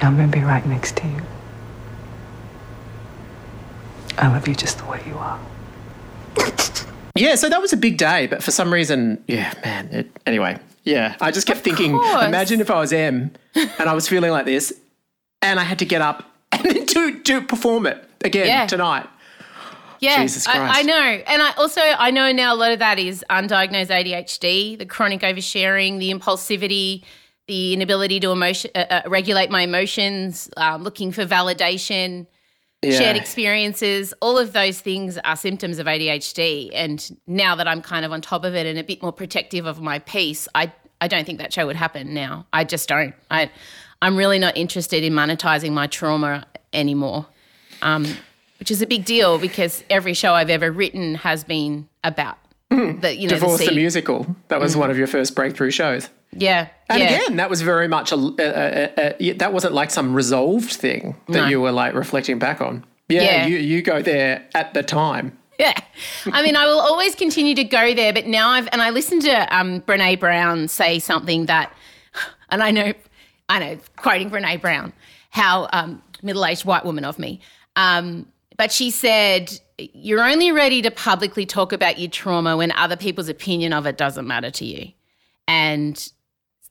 [0.01, 1.21] I'm gonna be right next to you.
[4.17, 5.39] I love you just the way you are.
[7.15, 9.87] Yeah, so that was a big day, but for some reason, yeah, man.
[9.91, 12.23] It, anyway, yeah, I just kept thinking, course.
[12.25, 14.73] imagine if I was M and I was feeling like this,
[15.41, 18.65] and I had to get up and then do do perform it again Yeah.
[18.67, 19.07] tonight.
[19.99, 20.79] yeah, Jesus I, Christ.
[20.79, 20.93] I know.
[21.27, 25.21] And I also, I know now a lot of that is undiagnosed ADHD, the chronic
[25.21, 27.03] oversharing, the impulsivity,
[27.47, 32.25] the inability to emotion, uh, uh, regulate my emotions, um, looking for validation.
[32.81, 32.97] Yeah.
[32.97, 36.71] shared experiences, all of those things are symptoms of ADHD.
[36.73, 39.67] And now that I'm kind of on top of it and a bit more protective
[39.67, 42.45] of my peace, I I don't think that show would happen now.
[42.53, 43.13] I just don't.
[43.29, 43.51] I
[44.01, 47.27] I'm really not interested in monetizing my trauma anymore.
[47.83, 48.05] Um,
[48.59, 52.37] which is a big deal because every show I've ever written has been about
[52.71, 54.25] the you know Divorce the, the musical.
[54.47, 56.09] That was one of your first breakthrough shows.
[56.31, 56.69] Yeah.
[56.89, 57.15] And yeah.
[57.21, 61.15] again, that was very much a, a, a, a that wasn't like some resolved thing
[61.27, 61.47] that No.
[61.47, 62.85] you were like reflecting back on.
[63.09, 63.45] Yeah, Yeah.
[63.47, 65.37] you you go there at the time.
[65.59, 65.77] Yeah.
[66.31, 69.21] I mean, I will always continue to go there, but now I've, and I listened
[69.23, 71.71] to um, Brene Brown say something that,
[72.49, 72.93] and I know,
[73.47, 74.91] I know, quoting Brene Brown,
[75.29, 77.41] how um, middle aged white woman of me.
[77.75, 78.25] Um,
[78.57, 79.51] but she said,
[79.93, 83.97] You're only ready to publicly talk about your trauma when other people's opinion of it
[83.97, 84.91] doesn't matter to you.
[85.47, 86.11] And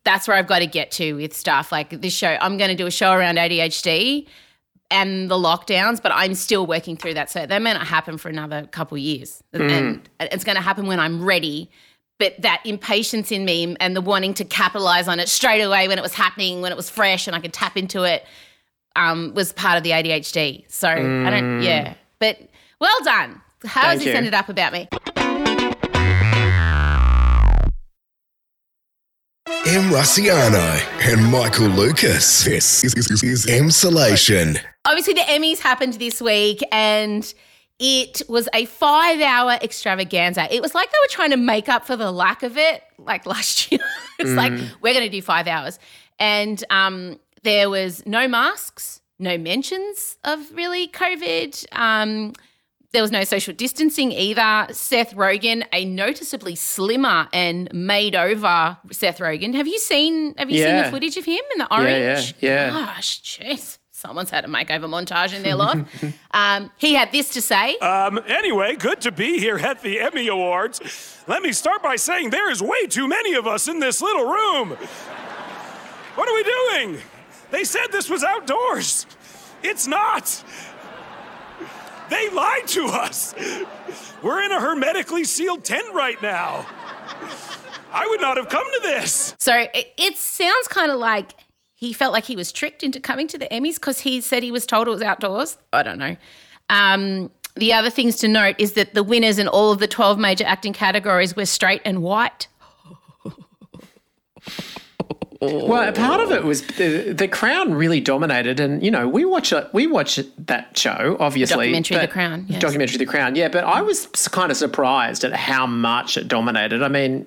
[0.05, 2.37] that's where I've got to get to with stuff like this show.
[2.40, 4.27] I'm going to do a show around ADHD
[4.90, 7.31] and the lockdowns, but I'm still working through that.
[7.31, 9.42] So that may not happen for another couple of years.
[9.53, 11.70] And it's going to happen when I'm ready.
[12.18, 15.96] But that impatience in me and the wanting to capitalize on it straight away when
[15.96, 18.27] it was happening, when it was fresh and I could tap into it,
[18.96, 20.64] um, was part of the ADHD.
[20.68, 21.94] So I don't, yeah.
[22.18, 22.50] But
[22.81, 23.40] well done.
[23.64, 24.12] How has Thank this you.
[24.14, 24.88] ended up about me?
[29.66, 30.81] Em Rusciano
[31.12, 32.45] and Michael Lucas.
[32.45, 34.59] This is, is, is Emsolation.
[34.85, 37.33] obviously the Emmys happened this week and
[37.79, 40.53] it was a five hour extravaganza.
[40.53, 43.27] It was like they were trying to make up for the lack of it, like
[43.27, 43.81] last year.
[44.19, 45.79] it's like, we're going to do five hours.
[46.19, 51.64] And um, there was no masks, no mentions of really COVID.
[51.73, 52.33] Um,
[52.92, 54.66] there was no social distancing either.
[54.72, 59.55] Seth Rogen, a noticeably slimmer and made over Seth Rogen.
[59.55, 60.35] Have you seen?
[60.37, 62.35] Have you seen the footage of him in the yeah, orange?
[62.40, 62.70] yeah.
[62.70, 63.79] Gosh, jeez.
[63.92, 65.79] Someone's had a makeover montage in their life.
[66.31, 67.76] um, he had this to say.
[67.79, 71.22] Um, anyway, good to be here at the Emmy Awards.
[71.26, 74.24] Let me start by saying there is way too many of us in this little
[74.24, 74.70] room.
[76.14, 77.03] What are we doing?
[77.50, 79.07] They said this was outdoors.
[79.62, 80.42] It's not.
[82.11, 83.35] They lied to us.
[84.23, 86.66] We're in a hermetically sealed tent right now.
[87.92, 89.35] I would not have come to this.
[89.38, 91.33] So it, it sounds kind of like
[91.75, 94.53] he felt like he was tricked into coming to the Emmys because he said he
[94.53, 95.57] was told it was outdoors.
[95.73, 96.16] I don't know.
[96.68, 100.18] Um, the other things to note is that the winners in all of the 12
[100.18, 102.49] major acting categories were straight and white.
[105.40, 109.53] Well, part of it was the, the Crown really dominated, and you know we watch
[109.55, 109.68] it.
[109.72, 111.68] We watch that show, obviously.
[111.72, 112.61] Documentary The Crown, yes.
[112.61, 113.48] Documentary The Crown, yeah.
[113.48, 116.83] But I was kind of surprised at how much it dominated.
[116.83, 117.26] I mean,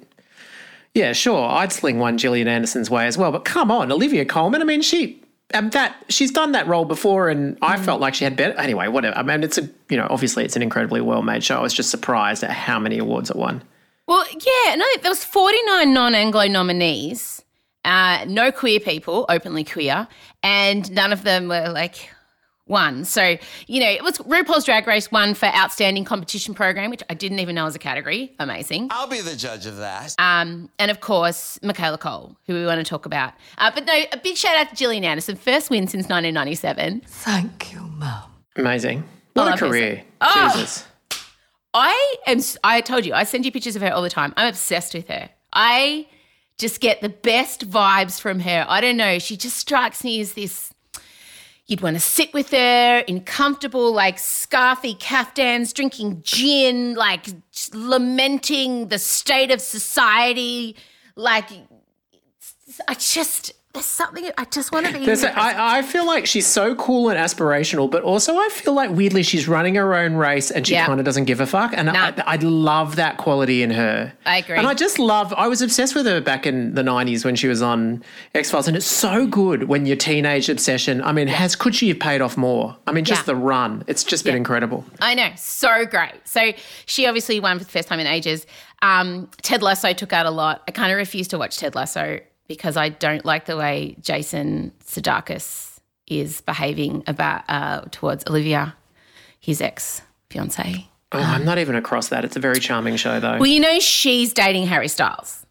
[0.93, 3.32] yeah, sure, I'd sling one Gillian Anderson's way as well.
[3.32, 4.62] But come on, Olivia Colman.
[4.62, 5.19] I mean, she
[5.56, 7.86] um, that she's done that role before, and I Mm.
[7.86, 8.54] felt like she had better.
[8.60, 9.17] Anyway, whatever.
[9.17, 11.58] I mean, it's a you know obviously it's an incredibly well made show.
[11.58, 13.63] I was just surprised at how many awards it won.
[14.06, 17.41] Well, yeah, no, there was 49 non-Anglo nominees,
[17.86, 20.08] uh, no queer people, openly queer,
[20.41, 22.10] and none of them were like
[22.65, 23.04] won.
[23.04, 27.13] So, you know, it was RuPaul's Drag Race won for Outstanding Competition Program, which I
[27.13, 28.34] didn't even know was a category.
[28.39, 28.88] Amazing.
[28.89, 30.15] I'll be the judge of that.
[30.17, 33.34] Um, and of course, Michaela Coel, who we want to talk about.
[33.58, 37.02] Uh, but no, a big shout out to Gillian Anderson, first win since 1997.
[37.06, 38.24] Thank you, Mum.
[38.56, 39.04] Amazing.
[39.34, 40.04] What Oh, a career.
[40.22, 40.52] Oh.
[40.56, 40.88] Jesus.
[41.74, 42.39] I am.
[42.63, 44.34] I told you, I send you pictures of her all the time.
[44.38, 45.30] I'm obsessed with her.
[45.52, 46.08] I
[46.63, 48.65] just get the best vibes from her.
[48.69, 49.19] I don't know.
[49.19, 50.73] She just strikes me as this.
[51.67, 57.28] You'd want to sit with her in comfortable, like scarfy caftans, drinking gin, like
[57.73, 60.78] lamenting the state of society.
[61.17, 61.49] Like,
[62.88, 64.30] I just there's something.
[64.38, 65.04] I just want to be.
[65.04, 68.74] There's a, I, I feel like she's so cool and aspirational, but also I feel
[68.74, 70.86] like weirdly she's running her own race and she Yeah.
[70.86, 71.74] kind of doesn't give a fuck.
[71.76, 74.14] And I, I love that quality in her.
[74.28, 74.58] I agree.
[74.58, 77.48] And I just love, I was obsessed with her back in the 90s when she
[77.48, 78.04] was on
[78.36, 78.68] X Files.
[78.68, 82.22] And it's so good when your teenage obsession, I mean, has could she have paid
[82.22, 82.78] off more?
[82.86, 83.34] I mean, just Yeah.
[83.34, 83.84] the run.
[83.88, 84.86] It's just been incredible.
[85.02, 86.14] I know, so great.
[86.26, 86.52] So
[86.86, 88.46] she obviously won for the first time in ages.
[88.84, 90.62] Um, Ted Lasso took out a lot.
[90.68, 94.71] I kind of refuse to watch Ted Lasso because I don't like the way Jason
[94.86, 98.75] Sudeikis is behaving about uh, towards Olivia,
[99.39, 100.88] his ex fiance.
[101.12, 102.25] Oh, I'm not even across that.
[102.25, 103.38] It's a very charming show, though.
[103.38, 105.45] Well, you know she's dating Harry Styles.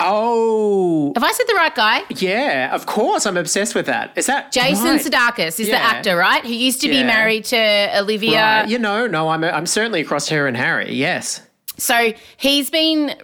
[0.00, 2.02] oh, Have I said the right guy?
[2.10, 3.26] yeah, of course.
[3.26, 4.12] I'm obsessed with that.
[4.16, 5.00] Is that Jason right?
[5.00, 6.44] Sudeikis is the actor, right?
[6.44, 8.40] Who used to be married to Olivia.
[8.40, 8.68] Right.
[8.68, 10.94] You know, no, I'm, I'm certainly across her and Harry.
[10.94, 11.42] Yes.
[11.78, 13.14] So he's been.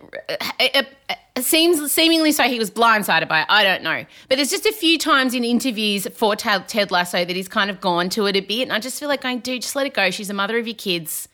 [0.59, 0.89] It,
[1.43, 3.47] seems seemingly so he was blindsided by it.
[3.49, 7.35] I don't know, but there's just a few times in interviews for Ted, Lasso that
[7.35, 9.63] he's kind of gone to it a bit, and I just feel like going, dude,
[9.63, 10.11] just let it go.
[10.13, 11.29] She's the mother of your kids.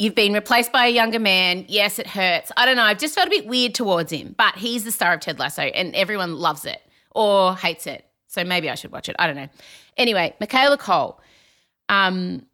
[0.00, 1.64] You've been replaced by a younger man.
[1.68, 2.50] Yes, it hurts.
[2.56, 2.82] I don't know.
[2.82, 5.62] I've just felt a bit weird towards him, but he's the star of Ted Lasso,
[5.62, 8.04] and everyone loves it or hates it.
[8.26, 9.14] So maybe I should watch it.
[9.20, 9.48] I don't know.
[9.96, 11.20] Anyway, Michaela Coel.
[11.88, 12.46] Um,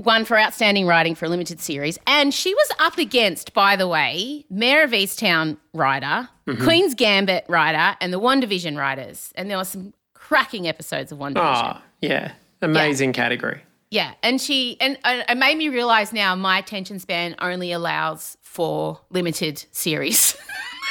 [0.00, 1.98] won for outstanding writing for a limited series.
[2.06, 6.62] And she was up against, by the way, Mare of Easttown writer, Mhm.
[6.62, 9.32] Queen's Gambit writer, and the WandaVision writers.
[9.34, 11.76] And there were some cracking episodes of WandaVision.
[11.76, 12.32] Oh, yeah.
[12.62, 13.62] Amazing category.
[13.90, 18.36] Yeah, and she and uh, it made me realize now my attention span only allows
[18.42, 20.36] for limited series.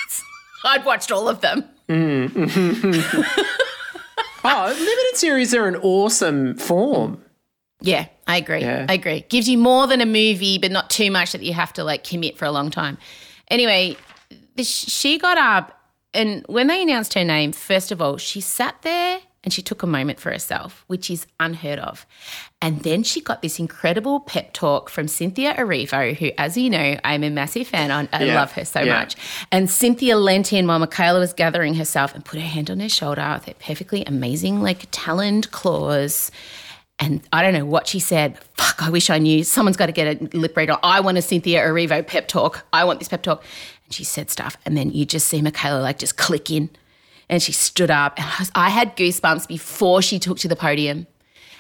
[0.66, 1.64] I'd watched all of them.
[1.88, 2.32] Mm.
[4.44, 7.22] oh, limited series are an awesome form.
[7.82, 8.62] Yeah, I agree.
[8.62, 8.86] Yeah.
[8.90, 9.26] I agree.
[9.30, 12.04] Gives you more than a movie, but not too much that you have to like
[12.04, 12.98] commit for a long time.
[13.50, 13.96] Anyway,
[14.62, 15.80] she got up,
[16.14, 19.84] and when they announced her name, first of all, she sat there and she took
[19.84, 22.06] a moment for herself, which is unheard of.
[22.62, 26.98] And then she got this incredible pep talk from Cynthia Erivo, who, as you know,
[27.04, 28.10] I'm a massive fan on.
[28.12, 28.36] I Yeah.
[28.36, 28.98] love her so Yeah.
[29.00, 29.16] much.
[29.52, 32.90] And Cynthia leant in while Michaela was gathering herself and put her hand on her
[32.90, 36.32] shoulder with her perfectly amazing, like taloned claws.
[37.00, 38.40] And I don't know what she said.
[38.56, 39.44] Fuck, I wish I knew.
[39.44, 40.78] Someone's got to get a lip reader.
[40.82, 42.66] I want a Cynthia Erivo pep talk.
[42.74, 43.44] I want this pep talk.
[43.86, 44.58] And she said stuff.
[44.66, 46.70] And then you just see Michaela like just click in.
[47.30, 48.18] And she stood up.
[48.18, 51.06] And I, was, I had goosebumps before she took to the podium.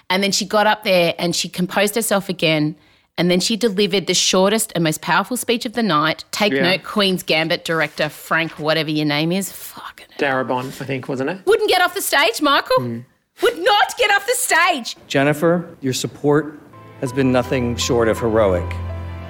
[0.10, 2.76] And then she got up there and she composed herself again.
[3.19, 6.23] And then she delivered the shortest and most powerful speech of the night.
[6.32, 6.63] Take Yeah.
[6.63, 11.39] note, Queen's Gambit director Frank, whatever your name is, fuck, Darabont, I think, wasn't it?
[11.45, 12.78] wouldn't get off the stage, Michael.
[12.80, 13.06] Mm.
[13.41, 14.95] Would not get off the stage.
[15.08, 16.60] Jennifer, your support
[17.02, 18.65] has been nothing short of heroic.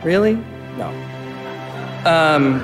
[0.03, 0.35] Really?
[0.77, 0.87] No.
[2.05, 2.61] Um,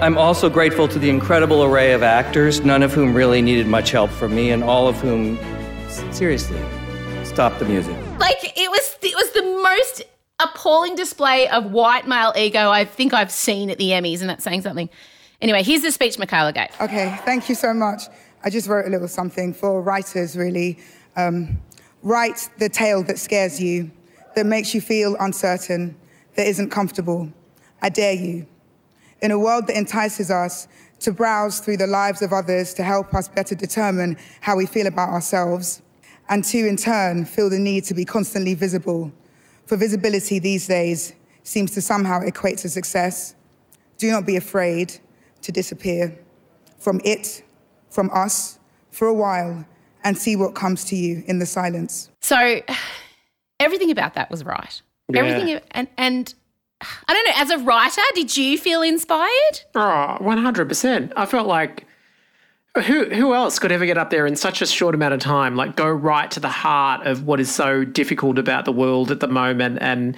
[0.00, 3.90] I'm also grateful to the incredible array of actors, none of whom really needed much
[3.90, 5.38] help from me, and all of whom,
[6.12, 6.60] seriously,
[7.24, 7.96] stop the music.
[8.18, 10.02] Like it was, it was the most
[10.40, 14.44] appalling display of white male ego I think I've seen at the Emmys, and that's
[14.44, 14.90] saying something.
[15.40, 16.68] Anyway, here's the speech Michaela gave.
[16.80, 18.02] Okay, thank you so much.
[18.44, 20.78] I just wrote a little something for writers, really.
[21.16, 21.62] Um,
[22.02, 23.90] write the tale that scares you,
[24.36, 25.96] that makes you feel uncertain,
[26.34, 27.32] that isn't comfortable.
[27.80, 28.46] I dare you.
[29.22, 30.68] In a world that entices us
[31.00, 34.86] to browse through the lives of others to help us better determine how we feel
[34.86, 35.80] about ourselves,
[36.28, 39.10] and to, in turn, feel the need to be constantly visible.
[39.64, 41.14] For visibility these days
[41.44, 43.34] seems to somehow equate to success.
[43.96, 44.98] Do not be afraid
[45.40, 46.18] to disappear
[46.78, 47.42] from it,
[47.94, 48.58] from us,
[48.90, 49.64] for a while,
[50.02, 52.10] and see what comes to you in the silence.
[52.20, 52.60] So
[53.60, 54.82] everything about that was right.
[55.08, 55.20] Yeah.
[55.20, 56.34] Everything and and
[56.80, 59.60] I don't know, as a writer, did you feel inspired?
[59.74, 61.12] Oh, 100%.
[61.16, 61.86] I felt like
[62.82, 65.54] who who else could ever get up there in such a short amount of time
[65.54, 69.20] like go right to the heart of what is so difficult about the world at
[69.20, 70.16] the moment and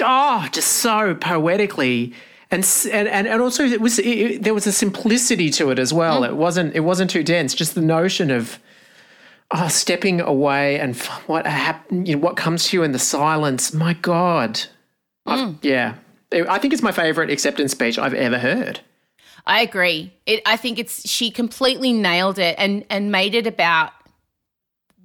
[0.00, 2.14] oh just so poetically
[2.52, 6.22] and and and, also it was it, there was a simplicity to it as well.
[6.22, 6.28] Mm.
[6.28, 7.54] It wasn't it wasn't too dense.
[7.54, 8.58] Just the notion of
[9.50, 10.96] oh, stepping away and
[11.26, 13.72] what hap- you know, what comes to you in the silence.
[13.72, 14.60] My god.
[15.26, 15.58] I've- mm.
[15.62, 15.94] yeah.
[16.48, 18.80] I think it's my favorite acceptance speech i've ever heard.
[19.46, 20.12] I agree.
[20.24, 23.92] It, I think it's she completely nailed it and and made it about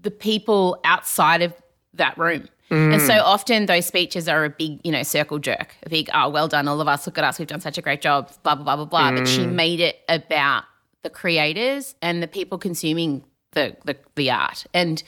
[0.01, 1.53] the people outside of
[1.93, 2.47] that room.
[2.69, 3.21] And so mm.
[3.23, 6.67] often those speeches are a big, you know, circle jerk, a big, oh, well done,
[6.67, 8.75] all of us, look at us, we've done such a great job, blah, blah, blah,
[8.75, 9.11] blah, blah.
[9.11, 9.53] But she mm.
[9.53, 10.65] made it about
[11.03, 14.65] the creators and the people consuming the, the, the art.
[14.73, 15.01] And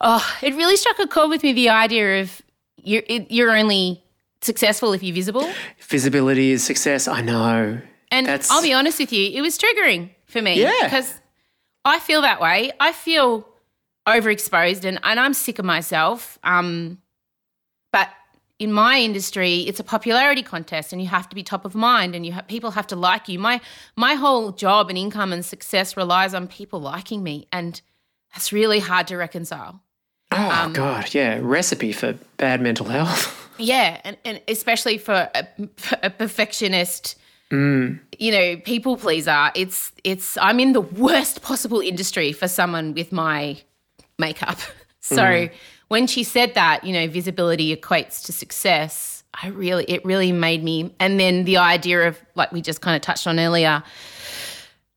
[0.00, 2.40] oh, it really struck a chord with me the idea of
[2.82, 4.02] you're, it, you're only
[4.40, 5.46] successful if you're visible.
[5.80, 7.06] Visibility is success.
[7.06, 7.80] I know.
[8.10, 10.60] And That's- I'll be honest with you, it was triggering for me.
[10.60, 10.72] Yeah.
[10.84, 11.20] Because
[11.84, 12.72] I feel that way.
[12.80, 13.46] I feel
[14.06, 16.38] overexposed and, and I'm sick of myself.
[16.44, 16.98] Um,
[17.92, 18.08] but
[18.58, 22.14] in my industry, it's a popularity contest and you have to be top of mind
[22.14, 23.38] and you ha- people have to like you.
[23.38, 23.60] My
[23.96, 27.80] my whole job and income and success relies on people liking me and
[28.32, 29.80] that's really hard to reconcile.
[30.32, 33.42] Oh Um, God, yeah, recipe for bad mental health.
[33.58, 35.46] Yeah, and, and especially for a,
[36.02, 37.16] a perfectionist,
[37.50, 38.00] Mm.
[38.18, 39.50] you know, people pleaser.
[39.54, 43.56] It's it's I'm in the worst possible industry for someone with my
[44.18, 44.58] makeup.
[45.00, 45.50] So Mm.
[45.86, 50.64] when she said that, you know, visibility equates to success, I really it really made
[50.64, 50.92] me.
[50.98, 53.84] And then the idea of like we just kind of touched on earlier,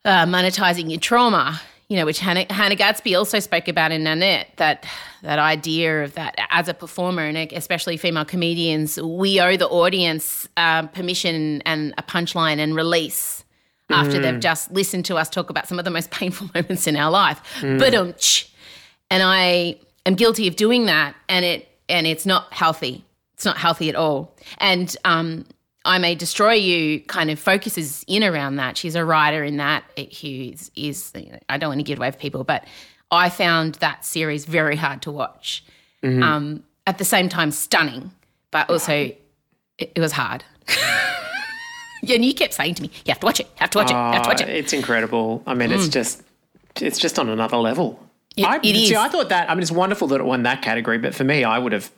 [0.05, 1.61] uh, monetizing your trauma.
[1.89, 4.85] You know, which Hannah, Hannah Gadsby also spoke about in Nanette, that
[5.21, 10.47] that idea of that as a performer and especially female comedians, we owe the audience
[10.57, 13.43] uh, permission and a punchline and release
[13.91, 16.95] after they've just listened to us talk about some of the most painful moments in
[16.95, 17.41] our life.
[17.61, 17.93] But
[19.09, 23.03] and I am guilty of doing that, and it and it's not healthy.
[23.33, 24.35] It's not healthy at all.
[24.57, 25.45] And um,
[25.85, 28.77] I May Destroy You kind of focuses in around that.
[28.77, 31.13] She's a writer in that who is, is
[31.47, 32.65] I don't want to give away for people, but
[33.11, 35.63] I found that series very hard to watch.
[36.03, 38.11] Um, at the same time, stunning,
[38.51, 39.21] but also it,
[39.77, 40.43] it was hard.
[42.01, 43.47] yeah, and you kept saying to me, "You have to watch it.
[43.47, 43.93] You have to watch it.
[43.93, 44.53] You have to watch it." Mm.
[44.53, 45.43] It's incredible.
[45.45, 46.23] I mean, it's just
[46.79, 47.99] it's just on another level.
[48.39, 48.95] It- I, it see.
[48.95, 49.49] I thought that.
[49.49, 51.91] I mean, it's wonderful that it won that category, but for me, I would have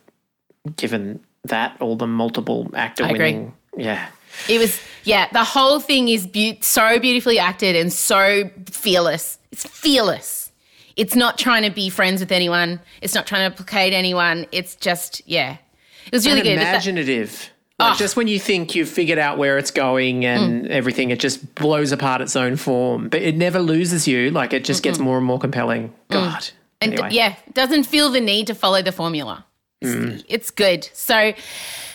[0.76, 3.20] given that all the multiple actor I agree.
[3.20, 3.54] winning.
[3.78, 4.08] Yeah.
[4.48, 9.38] It was, yeah, the whole thing is be- so beautifully acted and so fearless.
[9.52, 10.52] It's fearless.
[10.96, 12.80] It's not trying to be friends with anyone.
[13.02, 14.46] It's not trying to placate anyone.
[14.52, 15.58] It's just, yeah.
[16.06, 16.54] It was really and good.
[16.60, 17.50] imaginative.
[17.82, 17.98] Like Oh.
[17.98, 20.70] just when you think you've figured out where it's going and Mm.
[20.70, 23.10] everything, it just blows apart its own form.
[23.10, 24.32] But it never loses you.
[24.32, 25.94] Like it just gets more and more compelling.
[26.10, 26.48] God.
[26.82, 27.10] and Anyway.
[27.12, 29.46] yeah, doesn't feel the need to follow the formula.
[29.84, 30.88] It's, it's good.
[30.94, 31.34] So,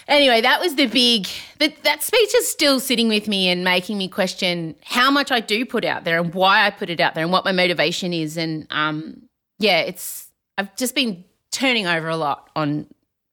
[0.09, 1.27] anyway, that was the big.
[1.59, 5.41] That that speech is still sitting with me and making me question how much I
[5.41, 8.13] do put out there and why I put it out there and what my motivation
[8.13, 8.37] is.
[8.37, 9.23] And um,
[9.59, 10.29] yeah, it's
[10.59, 12.87] I've just been turning over a lot on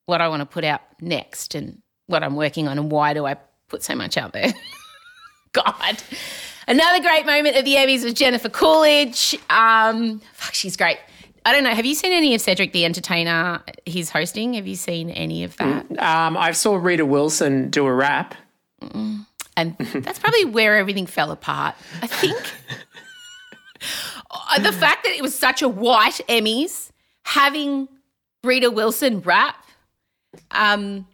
[0.07, 3.25] what I want to put out next and what I'm working on and why do
[3.25, 3.37] I
[3.69, 4.53] put so much out there.
[5.53, 6.03] God.
[6.67, 9.37] Another great moment of the Emmys was Jennifer Coolidge.
[9.49, 10.97] Um, fuck, she's great.
[11.45, 11.71] I don't know.
[11.71, 13.61] Have you seen any of Cedric the Entertainer?
[13.85, 14.53] He's hosting.
[14.53, 15.85] Have you seen any of that?
[15.99, 18.35] Um, I saw Rita Wilson do a rap.
[19.55, 21.75] And that's probably where everything fell apart.
[22.01, 22.37] I think
[24.61, 26.91] the fact that it was such a white Emmys,
[27.23, 27.89] having
[28.43, 29.63] Rita Wilson rap.
[30.51, 31.07] Um,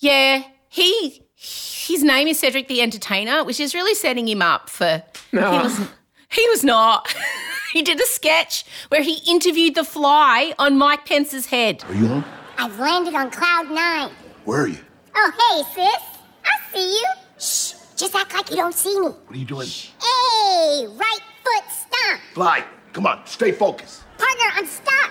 [0.00, 5.02] yeah, he his name is Cedric the Entertainer, which is really setting him up for.
[5.32, 5.50] No.
[5.50, 5.88] He was
[6.30, 7.14] he was not.
[7.72, 11.84] he did a sketch where he interviewed the fly on Mike Pence's head.
[11.88, 12.24] Are you home?
[12.58, 14.10] I've landed on cloud nine.
[14.44, 14.78] Where are you?
[15.14, 16.02] Oh, hey, sis.
[16.44, 17.06] I see you.
[17.38, 17.74] Shh.
[17.96, 19.08] Just act like you don't see me.
[19.08, 19.68] What are you doing?
[19.68, 22.20] Hey, right foot stomp.
[22.32, 22.64] Fly.
[22.92, 24.02] Come on, stay focused.
[24.18, 25.10] Partner, I'm stuck.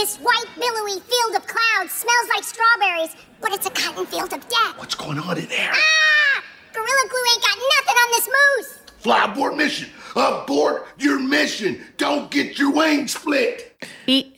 [0.00, 4.48] This white, billowy field of clouds smells like strawberries, but it's a cotton field of
[4.48, 4.78] death.
[4.78, 5.70] What's going on in there?
[5.70, 6.42] Ah!
[6.72, 8.78] Gorilla Glue ain't got nothing on this moose.
[9.00, 9.90] Fly aboard mission.
[10.16, 11.84] Abort your mission.
[11.98, 13.84] Don't get your wings split.
[14.06, 14.34] He,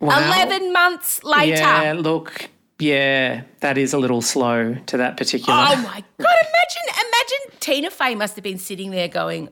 [0.00, 0.20] Wow.
[0.26, 1.56] 11 months later.
[1.60, 2.48] Yeah, look,
[2.78, 5.54] Yeah, that is a little slow to that particular.
[5.54, 6.36] Oh my god!
[6.48, 9.50] Imagine, imagine Tina Fey must have been sitting there going,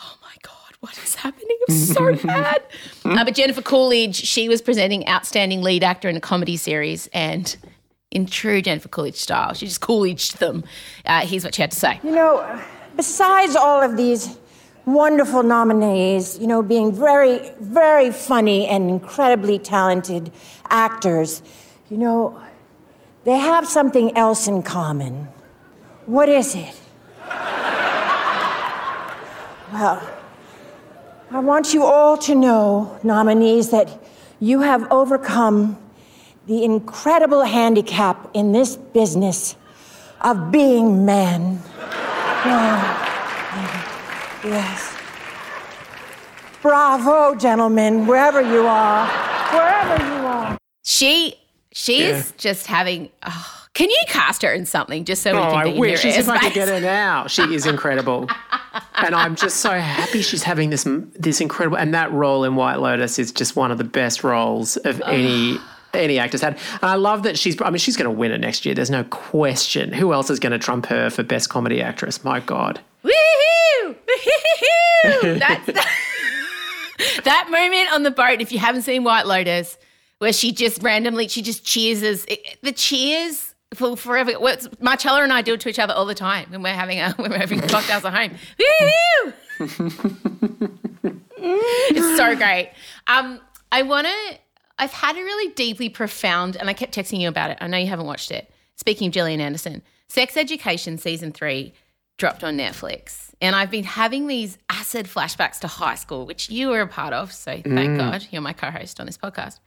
[0.00, 1.58] "Oh my god, what is happening?
[1.68, 2.62] I'm so bad."
[3.04, 7.56] Uh, but Jennifer Coolidge, she was presenting outstanding lead actor in a comedy series, and
[8.10, 10.64] in true Jennifer Coolidge style, she just Coolidged them.
[11.04, 12.00] Uh, here's what she had to say.
[12.02, 12.60] You know,
[12.96, 14.38] besides all of these
[14.86, 20.32] wonderful nominees, you know, being very, very funny and incredibly talented
[20.70, 21.42] actors,
[21.90, 22.40] you know,
[23.24, 25.28] they have something else in common.
[26.06, 26.74] What is it?
[29.70, 30.00] Well,
[31.30, 33.88] I want you all to know, nominees, that
[34.40, 35.76] you have overcome
[36.46, 39.54] the incredible handicap in this business
[40.22, 41.62] of being men.
[42.46, 43.04] Yeah.
[44.44, 44.94] Yes.
[46.62, 49.06] Bravo, gentlemen, wherever you are.
[49.52, 50.58] Wherever you are.
[50.82, 51.38] She
[51.72, 52.22] she's Yeah.
[52.38, 53.10] just having.
[53.26, 55.78] Oh, can you cast her in something just so we Oh, can I be in
[55.78, 57.28] wish as if I could get her now.
[57.28, 58.28] She is incredible,
[58.96, 61.78] and I'm just so happy she's having this this incredible.
[61.78, 65.58] And that role in White Lotus is just one of the best roles of any
[65.94, 66.54] any actor's had.
[66.72, 67.60] And I love that she's.
[67.62, 68.74] I mean, she's going to win it next year.
[68.74, 69.92] There's no question.
[69.92, 72.24] Who else is going to trump her for best comedy actress?
[72.24, 72.80] My God.
[73.04, 73.94] Woohoo!
[75.04, 75.38] Woohoo!
[75.38, 75.66] That's
[77.24, 78.40] that moment on the boat.
[78.40, 79.78] If you haven't seen White Lotus,
[80.18, 82.24] where she just randomly she just cheers us.
[82.26, 84.32] it- the cheers for forever.
[84.80, 87.12] Marcella and I do it to each other all the time when we're having a,
[87.16, 88.38] when we're having cocktails at home.
[91.40, 92.72] It's so great.
[93.06, 93.40] Um,
[93.70, 94.38] I want to.
[94.78, 97.58] I've had a really deeply profound, and I kept texting you about it.
[97.60, 98.52] I know you haven't watched it.
[98.76, 101.72] Speaking of Gillian Anderson, Sex Education season three
[102.16, 106.68] dropped on Netflix, and I've been having these acid flashbacks to high school, which you
[106.68, 107.32] were a part of.
[107.32, 107.98] So thank Mm.
[107.98, 109.58] God you're my co-host on this podcast.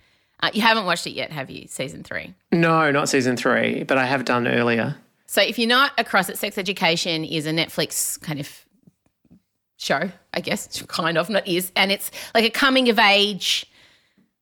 [0.41, 1.67] Uh, you haven't watched it yet, have you?
[1.67, 2.33] Season three.
[2.51, 4.95] No, not season three, but I have done earlier.
[5.27, 8.65] So if you're not across it, Sex Education is a Netflix kind of
[9.77, 11.71] show, I guess, kind of, not is.
[11.75, 13.65] And it's like a coming of age,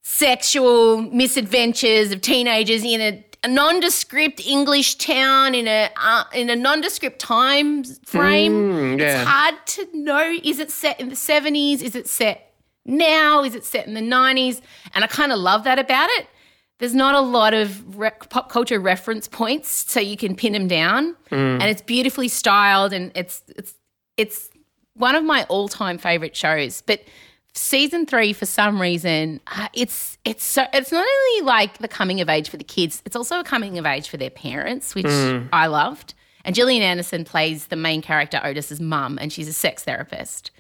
[0.02, 6.56] sexual misadventures of teenagers in a, a nondescript English town in a uh, in a
[6.56, 8.54] nondescript time frame.
[8.54, 9.22] Mm, yeah.
[9.22, 10.38] It's hard to know.
[10.44, 11.82] Is it set in the 70s?
[11.82, 12.49] Is it set
[12.90, 13.44] now?
[13.44, 14.62] Is it set in the 90s?
[14.94, 16.28] And I kind of love that about it.
[16.80, 20.68] There's not a lot of re- pop culture reference points, so you can pin them
[20.68, 21.62] down, Mm.
[21.62, 23.74] and it's beautifully styled, and it's it's
[24.18, 24.50] it's
[24.96, 26.82] one of my all time favorite shows.
[26.82, 27.04] But
[27.54, 32.22] season three, for some reason, uh, it's it's so it's not only like the coming
[32.22, 35.06] of age for the kids, it's also a coming of age for their parents, which
[35.06, 35.50] Mm.
[35.52, 36.14] I loved.
[36.46, 40.52] And Gillian Anderson plays the main character Otis's mum, and she's a sex therapist.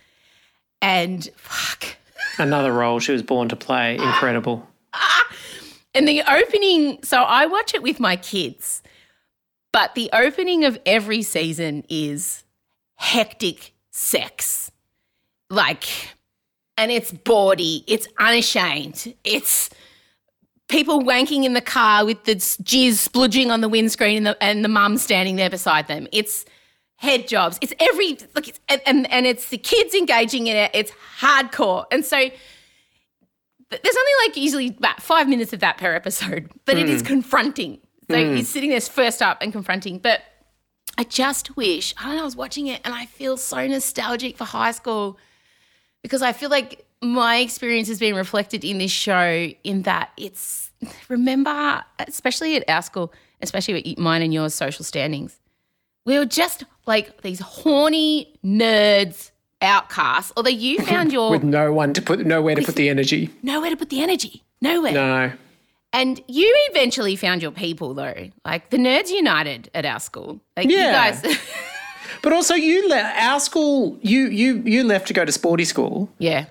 [0.81, 1.95] And fuck,
[2.37, 3.95] Another role she was born to play.
[3.95, 4.67] Incredible.
[5.95, 8.83] And the opening, so I watch it with my kids,
[9.73, 12.43] but the opening of every season is
[12.95, 14.71] hectic sex.
[15.49, 15.85] Like,
[16.77, 19.71] and it's bawdy, it's unashamed, it's
[20.67, 24.63] people wanking in the car with the jizz spludging on the windscreen and the, and
[24.63, 26.07] the mum standing there beside them.
[26.11, 26.45] It's
[26.99, 27.57] head jobs.
[27.61, 28.47] It's every, look.
[28.47, 30.71] it's, and, and, it's the kids engaging in it.
[30.73, 31.85] It's hardcore.
[31.91, 36.89] And so, there's only like usually about five minutes of that per episode, but it
[36.89, 37.07] is Mm.
[37.07, 37.79] confronting.
[38.09, 38.35] So Mm.
[38.37, 39.99] he's sitting there first up and confronting.
[39.99, 40.21] But
[40.97, 44.37] I just wish, I don't know, I was watching it and I feel so nostalgic
[44.37, 45.17] for high school
[46.01, 50.71] because I feel like my experience has been reflected in this show in that it's,
[51.07, 55.39] remember, especially at our school, especially at mine and yours social standings,
[56.09, 59.31] we were just like these horny nerds,
[59.61, 63.29] outcasts, although you found your With no one to put, nowhere to put the energy.
[63.43, 64.43] nowhere to put the energy.
[64.61, 64.91] Nowhere.
[64.93, 65.31] No.
[65.93, 68.29] And you eventually found your people though.
[68.45, 70.39] Like the Nerds United at our school.
[70.57, 70.87] Like Yeah.
[70.87, 70.91] you
[71.21, 71.37] guys
[72.21, 73.97] But also, you left our school.
[74.01, 76.09] You you you left to go to sporty school.
[76.17, 76.45] Yeah.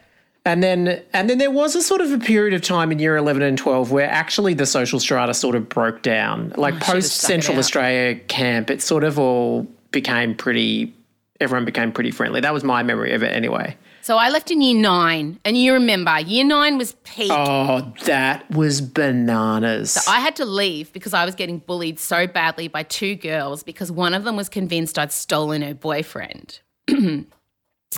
[0.48, 3.18] And then and then there was a sort of a period of time in year
[3.18, 6.54] eleven and twelve where actually the social strata sort of broke down.
[6.56, 7.58] Oh, like Oh, post Central.
[7.58, 10.94] Australia camp, it sort of all became pretty.
[11.38, 12.40] Everyone became pretty friendly.
[12.40, 13.76] That was my memory of it, anyway.
[14.00, 15.38] So I left in year nine.
[15.44, 17.30] And you remember, year nine was peak.
[17.30, 19.90] Oh, that was bananas.
[19.90, 23.62] So I had to leave because I was getting bullied so badly by two girls
[23.62, 26.60] because one of them was convinced I'd stolen her boyfriend.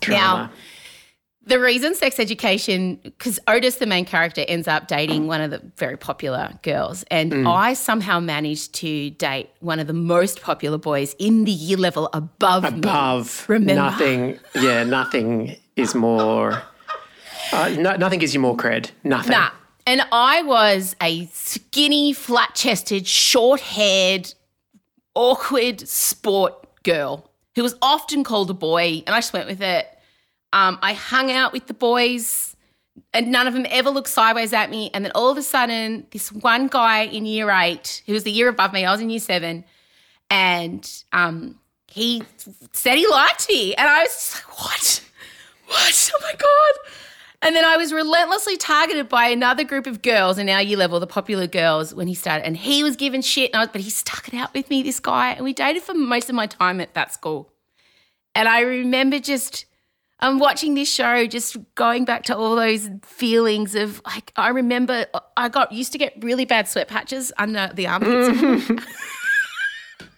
[0.09, 0.51] now.
[1.51, 5.61] The reason sex education, because Otis, the main character, ends up dating one of the
[5.77, 7.05] very popular girls.
[7.11, 7.53] And Mm.
[7.53, 12.09] I somehow managed to date one of the most popular boys in the year level
[12.15, 12.79] above, me.
[12.79, 13.75] above Remember?
[13.75, 14.39] nothing.
[14.55, 16.63] Yeah, nothing is more.
[17.53, 18.91] Uh, no, nothing gives you more cred.
[19.05, 19.33] Nothing.
[19.33, 19.51] Nah.
[19.87, 24.33] And I was a skinny, flat chested, short haired,
[25.15, 29.87] awkward sport girl who was often called a boy, and I just went with it.
[30.53, 32.57] Um, I hung out with the boys,
[33.13, 34.91] and none of them ever looked sideways at me.
[34.93, 38.33] And then all of a sudden, this one guy in year eight, who was the
[38.33, 39.65] year above me, I was in year seven,
[40.29, 42.23] and um, he
[42.73, 43.75] said he liked me.
[43.75, 45.05] And I was like, what?
[45.67, 46.11] What?
[46.15, 46.93] Oh my God.
[47.43, 51.01] And then I was relentlessly targeted by another group of girls in our year level,
[51.01, 52.45] the popular girls, when he started.
[52.45, 55.31] And he was given shit, was, but he stuck it out with me, this guy.
[55.31, 57.51] And we dated for most of my time at that school.
[58.35, 59.65] And I remember just,
[60.23, 65.07] I'm watching this show, just going back to all those feelings of like, I remember
[65.37, 68.71] I got used to get really bad sweat patches under the armpits.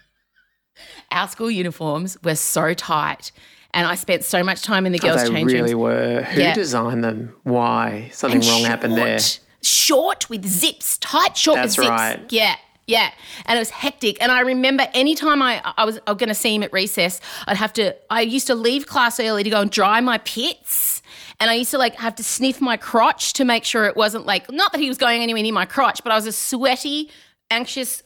[1.11, 3.33] Our school uniforms were so tight.
[3.75, 5.95] And I spent so much time in the Oh, girls' they change really rooms.
[5.95, 6.23] were.
[6.23, 6.55] Who Yeah.
[6.55, 7.35] designed them?
[7.43, 8.11] Why?
[8.13, 9.19] Something And wrong happened there.
[9.19, 11.89] short- Short with zips, tight short That's with zips.
[11.91, 12.21] right.
[12.31, 12.57] Yeah.
[12.93, 13.11] Yeah,
[13.47, 14.23] and it was hectic.
[14.23, 17.23] And I remember anytime I, I was, I was going to see him at recess,
[17.47, 17.97] I'd have to.
[18.11, 21.01] I used to leave class early to go and dry my pits,
[21.41, 24.27] and I used to like have to sniff my crotch to make sure it wasn't
[24.27, 27.11] like not that he was going anywhere near my crotch, but I was a sweaty,
[27.51, 28.03] anxious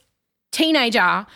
[0.53, 1.27] teenager,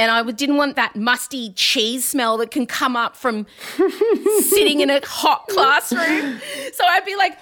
[0.00, 3.46] and I didn't want that musty cheese smell that can come up from
[4.40, 6.40] sitting in a hot classroom.
[6.72, 7.36] So I'd be like,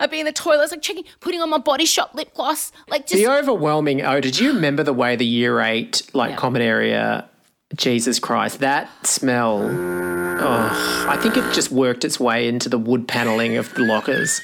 [0.00, 3.06] I'd be in the toilets, like checking, putting on my body shop lip gloss, like
[3.06, 7.28] just the overwhelming oh, did you remember the way the year eight, like common area,
[7.76, 13.06] Jesus Christ, that smell, oh, I think it just worked its way into the wood
[13.06, 14.40] paneling of the lockers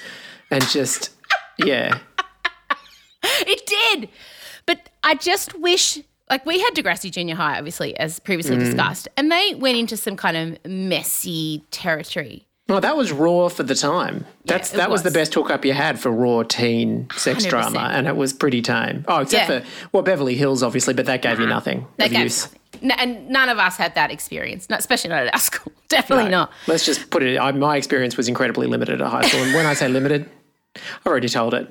[0.52, 1.10] and just,
[1.58, 1.98] yeah.
[3.24, 4.10] it did.
[4.64, 5.98] But I just wish,
[6.30, 8.60] like, we had Degrassi Junior High, obviously, as previously Mm.
[8.60, 12.46] discussed, and they went into some kind of messy territory.
[12.68, 14.24] Well, that was raw for the time.
[14.44, 15.02] That's it that was.
[15.04, 15.14] the was.
[15.14, 17.48] best hookup you had for raw teen sex 100%.
[17.50, 19.04] drama, and it was pretty tame.
[19.06, 19.60] Oh, except Yeah.
[19.60, 22.48] for well, Beverly Hills, obviously, but that gave you nothing That gave use.
[22.82, 25.72] N- and none of us had that experience, not, especially not at our school.
[25.88, 26.30] Definitely No.
[26.30, 26.52] not.
[26.66, 27.38] Let's just put it.
[27.38, 30.28] I, my experience was incredibly limited at high school, and when I say limited,
[31.00, 31.68] I've already told it.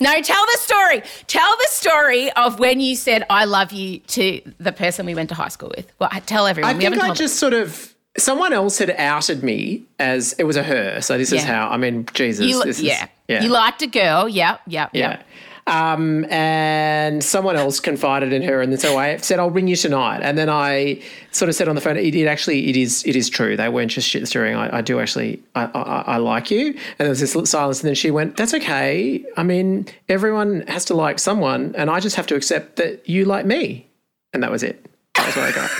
[0.00, 1.02] No, tell the story.
[1.26, 5.28] Tell the story of when you said "I love you" to the person we went
[5.30, 5.90] to high school with.
[5.98, 6.70] Well, tell everyone.
[6.70, 10.44] I we think haven't I just sort of someone else had outed me as it
[10.44, 11.00] was a her.
[11.00, 11.68] So this is how.
[11.68, 12.46] I mean, Jesus.
[12.46, 13.06] you, this is- yeah.
[13.28, 13.42] yeah.
[13.42, 14.28] You liked a girl.
[14.28, 15.22] Yeah, yeah, Yeah.
[15.66, 20.20] Um, and someone else confided in her, and so I said, "I'll ring you tonight."
[20.22, 21.00] And then I
[21.30, 23.56] sort of said on the phone, "It, it actually, it is, it is true.
[23.56, 24.56] They weren't just shit stirring.
[24.56, 27.88] I, I do actually, I, I, I like you." And there was this silence, and
[27.88, 29.24] then she went, "That's okay.
[29.36, 33.24] I mean, everyone has to like someone, and I just have to accept that you
[33.24, 33.86] like me."
[34.32, 34.84] And that was it.
[35.14, 35.70] That was what I got.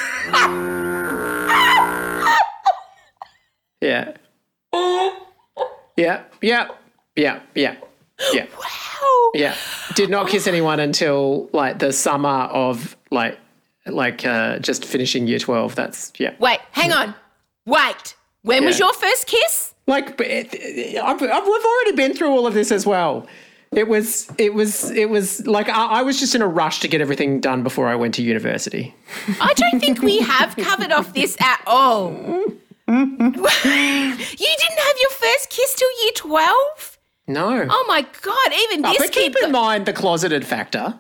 [3.80, 4.16] yeah.
[5.96, 6.22] Yeah.
[6.40, 6.68] Yeah.
[7.16, 7.40] Yeah.
[7.54, 7.76] Yeah.
[8.32, 8.46] Yeah.
[9.02, 9.30] Wow.
[9.32, 9.54] Yeah.
[9.94, 13.38] Did not kiss anyone until like the summer of like
[13.86, 15.74] like uh just finishing year 12.
[15.74, 16.34] That's yeah.
[16.38, 17.14] Wait, hang on.
[17.64, 18.14] Wait.
[18.42, 19.74] When was your first kiss?
[19.86, 23.26] Like but it, it- I've, I've we've already been through all of this as well.
[23.72, 26.88] It was it was it was like I, I was just in a rush to
[26.88, 28.94] get everything done before I went to university.
[29.40, 32.10] I don't think we have covered off this at all.
[32.90, 36.98] you didn't have your first kiss till year 12?
[37.32, 37.66] No.
[37.68, 40.98] Oh my God, even Oh, this but keep in mind the closeted factor.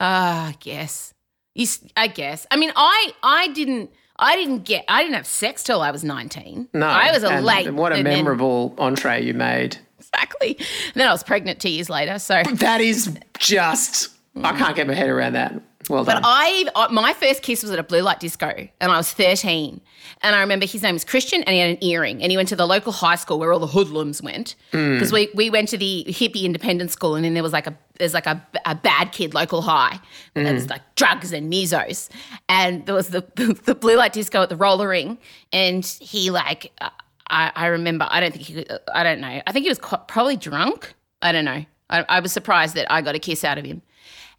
[0.00, 1.12] Ah, I guess.
[1.54, 1.66] You,
[1.96, 2.46] I guess.
[2.50, 6.02] I mean, I, I didn't, I didn't get, I didn't have sex till I was
[6.04, 6.68] 19.
[6.72, 6.86] No.
[6.86, 7.72] I was a and late.
[7.72, 9.76] What a and then- memorable entree you made.
[9.98, 10.56] exactly.
[10.58, 12.18] And then I was pregnant two years later.
[12.18, 14.10] So, That is just
[14.42, 15.60] I can't get my head around that.
[15.88, 16.20] Well but.
[16.24, 19.80] I, uh, my first kiss was at a blue light disco and I was 13.
[20.22, 22.48] And I remember his name was Christian and he had an earring and he went
[22.50, 24.54] to the local high school where all the hoodlums went.
[24.72, 24.94] Mm.
[24.94, 27.76] Because we, we went to the hippie independent school and then there was like a,
[27.98, 29.98] there's like a, a bad kid local high.
[30.34, 30.70] And there was Mm.
[30.70, 32.08] like drugs and mesos.
[32.48, 35.18] And there was the, the, the blue light disco at the roller ring.
[35.52, 36.90] And he like, uh,
[37.30, 39.42] I, I remember, I don't think he, could- I don't know.
[39.46, 39.78] I think he was
[40.08, 40.94] probably drunk.
[41.22, 41.64] I don't know.
[41.90, 43.82] I, I was surprised that I got a kiss out of him.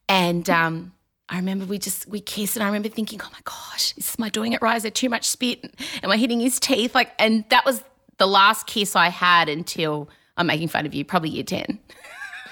[0.07, 0.91] And um,
[1.27, 4.29] I remember we just we kissed, and I remember thinking, "Oh my gosh, is my
[4.29, 4.75] doing it right?
[4.77, 5.73] Is there too much spit?
[6.03, 7.83] Am I hitting his teeth?" Like, and that was
[8.17, 10.07] the last kiss I had until
[10.37, 11.79] I'm making fun of you, probably year ten.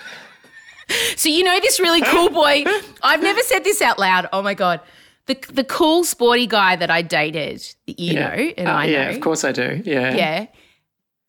[1.15, 2.63] so you know this really cool boy.
[3.03, 4.27] I've never said this out loud.
[4.33, 4.81] Oh my god,
[5.27, 8.27] the the cool sporty guy that I dated, that you Yeah.
[8.35, 9.83] know, and Uh, I know, yeah, of course I do.
[9.85, 10.15] Yeah.
[10.15, 10.45] yeah,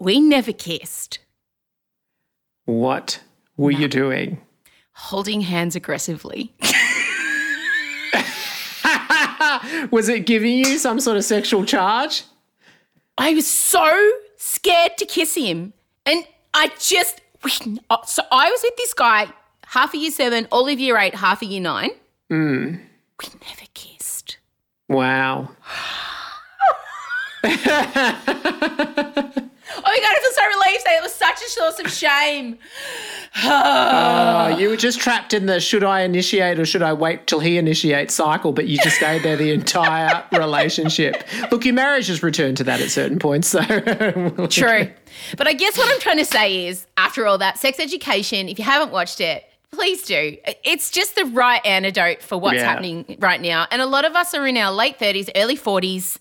[0.00, 1.18] we never kissed.
[2.64, 3.20] What
[3.58, 4.40] were you doing?
[4.92, 6.54] Holding hands aggressively.
[9.90, 12.24] Was it giving you some sort of sexual charge?
[13.16, 15.72] I was so scared to kiss him.
[16.06, 17.20] And I just
[17.90, 19.28] oh, so I was with this guy
[19.66, 21.90] half a year seven, all of year eight, half a year nine.
[22.30, 22.80] Mm.
[23.20, 24.38] We never kissed.
[24.88, 25.50] Wow.
[29.86, 30.82] Oh my god, I feel so relieved.
[30.86, 32.58] It was such a source of shame.
[33.42, 37.40] Oh, you were just trapped in the should I initiate or should I wait till
[37.40, 41.22] he initiates cycle, but you just stayed there the entire relationship.
[41.50, 43.60] Look, your marriage has returned to that at certain points, so
[44.50, 44.90] True.
[45.36, 48.58] But I guess what I'm trying to say is, after all that, sex education, if
[48.58, 50.36] you haven't watched it, please do.
[50.64, 52.64] It's just the right antidote for what's Yeah.
[52.70, 53.66] happening right now.
[53.70, 56.18] And a lot of us are in our late 30s, early 40s,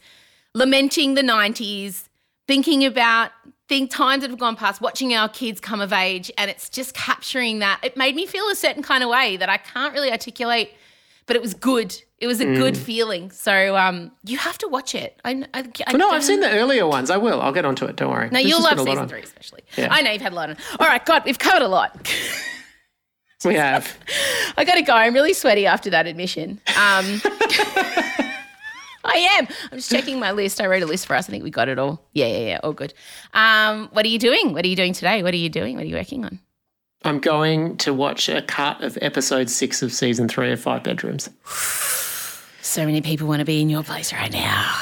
[0.54, 2.10] lamenting the 90s,
[2.48, 3.32] thinking about
[3.74, 6.94] think times that have gone past, watching our kids come of age, and it's just
[6.94, 7.80] capturing that.
[7.84, 10.72] It made me feel a certain kind of way that I can't really articulate,
[11.26, 12.00] but it was good.
[12.20, 12.78] It was a good Mm.
[12.78, 13.32] feeling.
[13.32, 15.20] So um, you have to watch it.
[15.26, 17.10] I, I, I no, I've seen the earlier ones.
[17.10, 17.42] I will.
[17.42, 17.96] I'll get onto it.
[17.96, 18.30] Don't worry.
[18.30, 19.10] No, There's you'll love season on.
[19.10, 19.62] three, especially.
[19.76, 19.88] Yeah.
[19.92, 20.58] I know you've had a lot on.
[20.80, 21.98] All right, God, we've covered a lot.
[23.44, 23.98] We have.
[24.58, 24.94] I got to go.
[24.94, 26.62] I'm really sweaty after that admission.
[26.78, 27.22] Um,
[29.04, 29.48] I am.
[29.72, 30.62] I'm just checking my list.
[30.62, 31.28] I wrote a list for us.
[31.28, 32.06] I think we got it all.
[32.14, 32.60] Yeah, yeah, yeah.
[32.64, 32.94] All good.
[33.34, 34.54] Um, what are you doing?
[34.54, 35.24] What are you doing today?
[35.24, 35.76] What are you doing?
[35.76, 36.40] What are you working on?
[37.06, 41.30] I'm going to watch a cut of episode six of season three of Five Bedrooms.
[42.62, 44.74] So many people want to be in your place right now.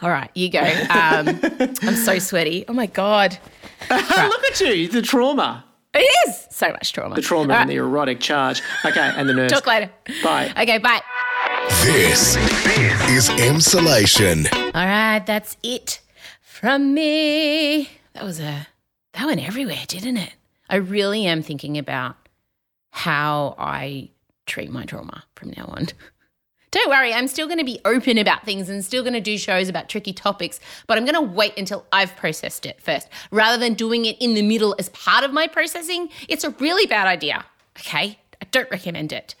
[0.00, 0.60] All right, you go.
[0.60, 1.40] Um,
[1.82, 2.64] I'm so sweaty.
[2.68, 3.36] Oh my God.
[3.90, 5.64] Look at you, the trauma.
[5.94, 7.14] It is so much trauma.
[7.14, 8.62] The trauma All and the erotic charge.
[8.84, 9.52] Okay, and the nerves.
[9.52, 9.90] Talk later.
[10.22, 10.52] Bye.
[10.56, 11.00] Okay, bye.
[11.68, 12.36] This
[13.08, 14.52] is Emsolation.
[14.52, 16.00] All right, that's it
[16.40, 17.90] from me.
[18.14, 18.66] That was a
[19.12, 20.34] that went everywhere, didn't it?
[20.68, 22.16] I really am thinking about
[22.90, 24.10] how I
[24.46, 25.88] treat my trauma from now on.
[26.70, 29.38] Don't worry, I'm still going to be open about things and still going to do
[29.38, 30.58] shows about tricky topics,
[30.88, 33.08] but I'm going to wait until I've processed it first.
[33.30, 36.86] Rather than doing it in the middle as part of my processing, it's a really
[36.86, 37.44] bad idea.
[37.78, 38.18] Okay?
[38.42, 39.36] I don't recommend it.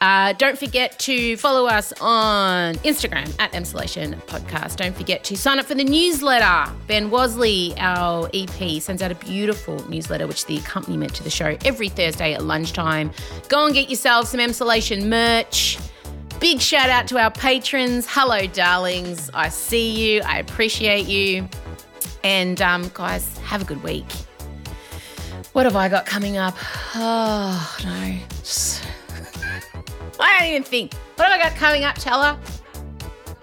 [0.00, 4.76] Uh, don't forget to follow us on Instagram at Emsolation Podcast.
[4.76, 6.70] Don't forget to sign up for the newsletter.
[6.86, 11.30] Ben Wasley, our EP, sends out a beautiful newsletter, which is the accompaniment to the
[11.30, 13.10] show every Thursday at lunchtime.
[13.48, 15.78] Go and get yourself some Emsolation merch.
[16.40, 18.06] Big shout out to our patrons.
[18.06, 19.30] Hello, darlings.
[19.32, 20.20] I see you.
[20.22, 21.48] I appreciate you.
[22.22, 24.04] And um, guys, have a good week.
[25.54, 26.54] What have I got coming up?
[26.94, 28.16] Oh, no.
[28.40, 28.84] Just-
[30.20, 30.94] I don't even think.
[31.16, 32.38] What have I got coming up, Chella?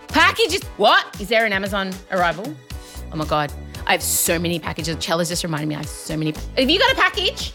[0.07, 0.63] Packages.
[0.77, 1.19] What?
[1.19, 2.53] Is there an Amazon arrival?
[3.11, 3.51] Oh my God.
[3.85, 4.95] I have so many packages.
[4.97, 6.33] Chella's just reminded me I have so many.
[6.57, 7.53] Have you got a package?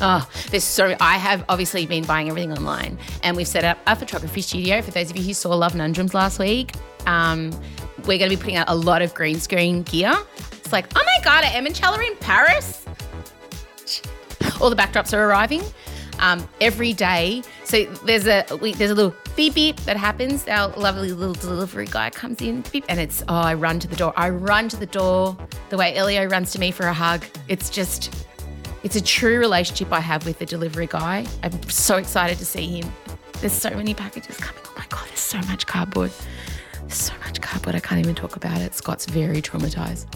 [0.00, 3.94] Oh, there's so I have obviously been buying everything online, and we've set up a
[3.94, 4.82] photography studio.
[4.82, 6.74] For those of you who saw Love Nundrums last week,
[7.06, 7.50] um,
[7.98, 10.14] we're going to be putting out a lot of green screen gear.
[10.36, 12.84] It's like, oh my god, are Em and Chella in Paris?
[14.60, 15.62] All the backdrops are arriving
[16.18, 17.42] um, every day.
[17.64, 20.46] So there's a we, there's a little beep beep that happens.
[20.48, 23.96] Our lovely little delivery guy comes in, beep, and it's oh, I run to the
[23.96, 24.12] door.
[24.16, 25.36] I run to the door
[25.70, 27.24] the way Elio runs to me for a hug.
[27.48, 28.26] It's just
[28.82, 31.26] it's a true relationship I have with the delivery guy.
[31.42, 32.92] I'm so excited to see him.
[33.40, 34.62] There's so many packages coming.
[34.66, 36.12] Oh my God, there's so much cardboard.
[36.88, 37.74] So much cardboard.
[37.74, 38.74] I can't even talk about it.
[38.74, 40.06] Scott's very traumatized.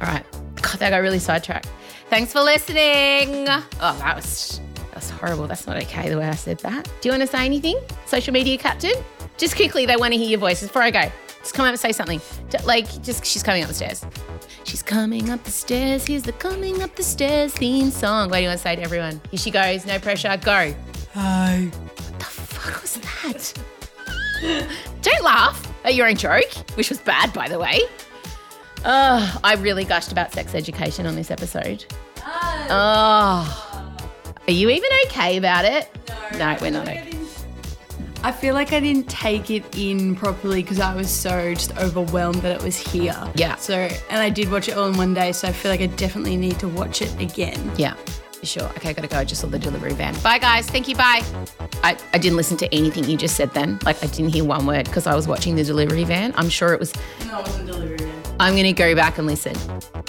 [0.00, 0.24] All right.
[0.60, 1.68] God, that got really sidetracked.
[2.10, 3.46] Thanks for listening.
[3.48, 4.60] Oh, that was
[4.96, 5.46] that was horrible.
[5.46, 6.84] That's not okay the way I said that.
[7.02, 7.78] Do you want to say anything?
[8.06, 8.94] Social media captain?
[9.36, 11.12] Just quickly, they want to hear your voice before I go.
[11.40, 12.18] Just come up and say something.
[12.64, 14.06] Like, just she's coming up the stairs.
[14.64, 16.06] She's coming up the stairs.
[16.06, 18.30] Here's the coming up the stairs theme song.
[18.30, 19.20] What do you want to say to everyone?
[19.30, 19.84] Here she goes.
[19.84, 20.34] No pressure.
[20.42, 20.74] Go.
[21.12, 21.70] Hi.
[21.74, 23.52] What the fuck was that?
[25.02, 27.82] Don't laugh at your own joke, which was bad, by the way.
[28.86, 31.84] Oh, I really gushed about sex education on this episode.
[32.24, 33.65] Oh.
[34.48, 35.90] Are you even okay about it?
[36.34, 37.12] No, we're not okay.
[38.22, 42.42] I feel like I didn't take it in properly because I was so just overwhelmed
[42.42, 43.16] that it was here.
[43.34, 43.56] Yeah.
[43.56, 45.86] So, and I did watch it all in one day, so I feel like I
[45.86, 47.72] definitely need to watch it again.
[47.76, 48.64] Yeah, for sure.
[48.64, 49.18] Okay, I gotta go.
[49.18, 50.14] I just saw the delivery van.
[50.20, 50.68] Bye, guys.
[50.68, 50.94] Thank you.
[50.96, 51.22] Bye.
[51.82, 53.78] I, I didn't listen to anything you just said then.
[53.84, 56.32] Like, I didn't hear one word because I was watching the delivery van.
[56.36, 56.94] I'm sure it was.
[57.26, 58.15] No, it wasn't delivery man.
[58.38, 59.56] I'm gonna go back and listen.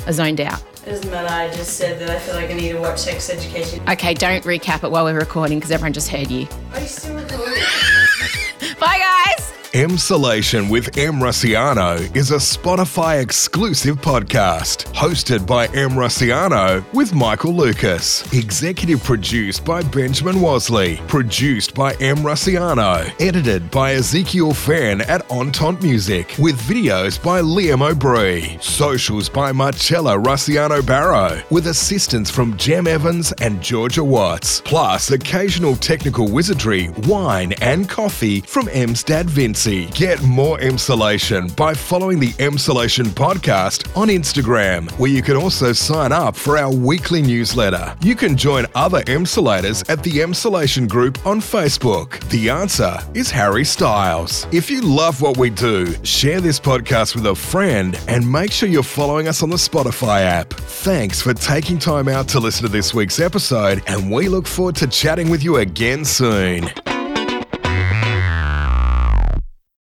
[0.06, 0.62] I zoned out.
[0.86, 1.30] It doesn't matter.
[1.34, 3.88] I just said that I feel like I need to watch Sex Education.
[3.90, 6.48] Okay, don't recap it while we're recording because everyone just heard you.
[6.74, 7.64] Are you still recording?
[8.80, 9.54] Bye, guys.
[9.74, 17.54] Emsolation with Em Rusciano is a Spotify exclusive podcast hosted by Em Rusciano with Michael
[17.54, 18.24] Lucas.
[18.32, 21.06] Executive produced by Benjamin Wasley.
[21.10, 23.12] Produced by Em Rusciano.
[23.20, 26.34] Edited by Ezekiel Fan at Entente Music.
[26.40, 28.62] With videos by Liam O'Brien.
[28.62, 31.44] Socials by Marcella Rusciano Barrow.
[31.50, 34.62] With assistance from Jem Evans and Georgia Watts.
[34.62, 39.58] Plus occasional technical wizardry, wine and coffee from Em's dad Vince.
[39.68, 46.14] Get more Emsolation by following the Emsolation podcast on Instagram, where you can also sign
[46.14, 47.94] up for our weekly newsletter.
[48.02, 52.18] You can join other Emsolators at the Emsolation group on Facebook.
[52.30, 54.48] The answer is Harry Styles.
[54.54, 58.70] If you love what we do, share this podcast with a friend and make sure
[58.70, 60.54] you're following us on the Spotify app.
[60.54, 64.78] Thanks for taking time out to listen to this week's episode, and we look forward
[64.78, 66.70] to chatting with you again soon.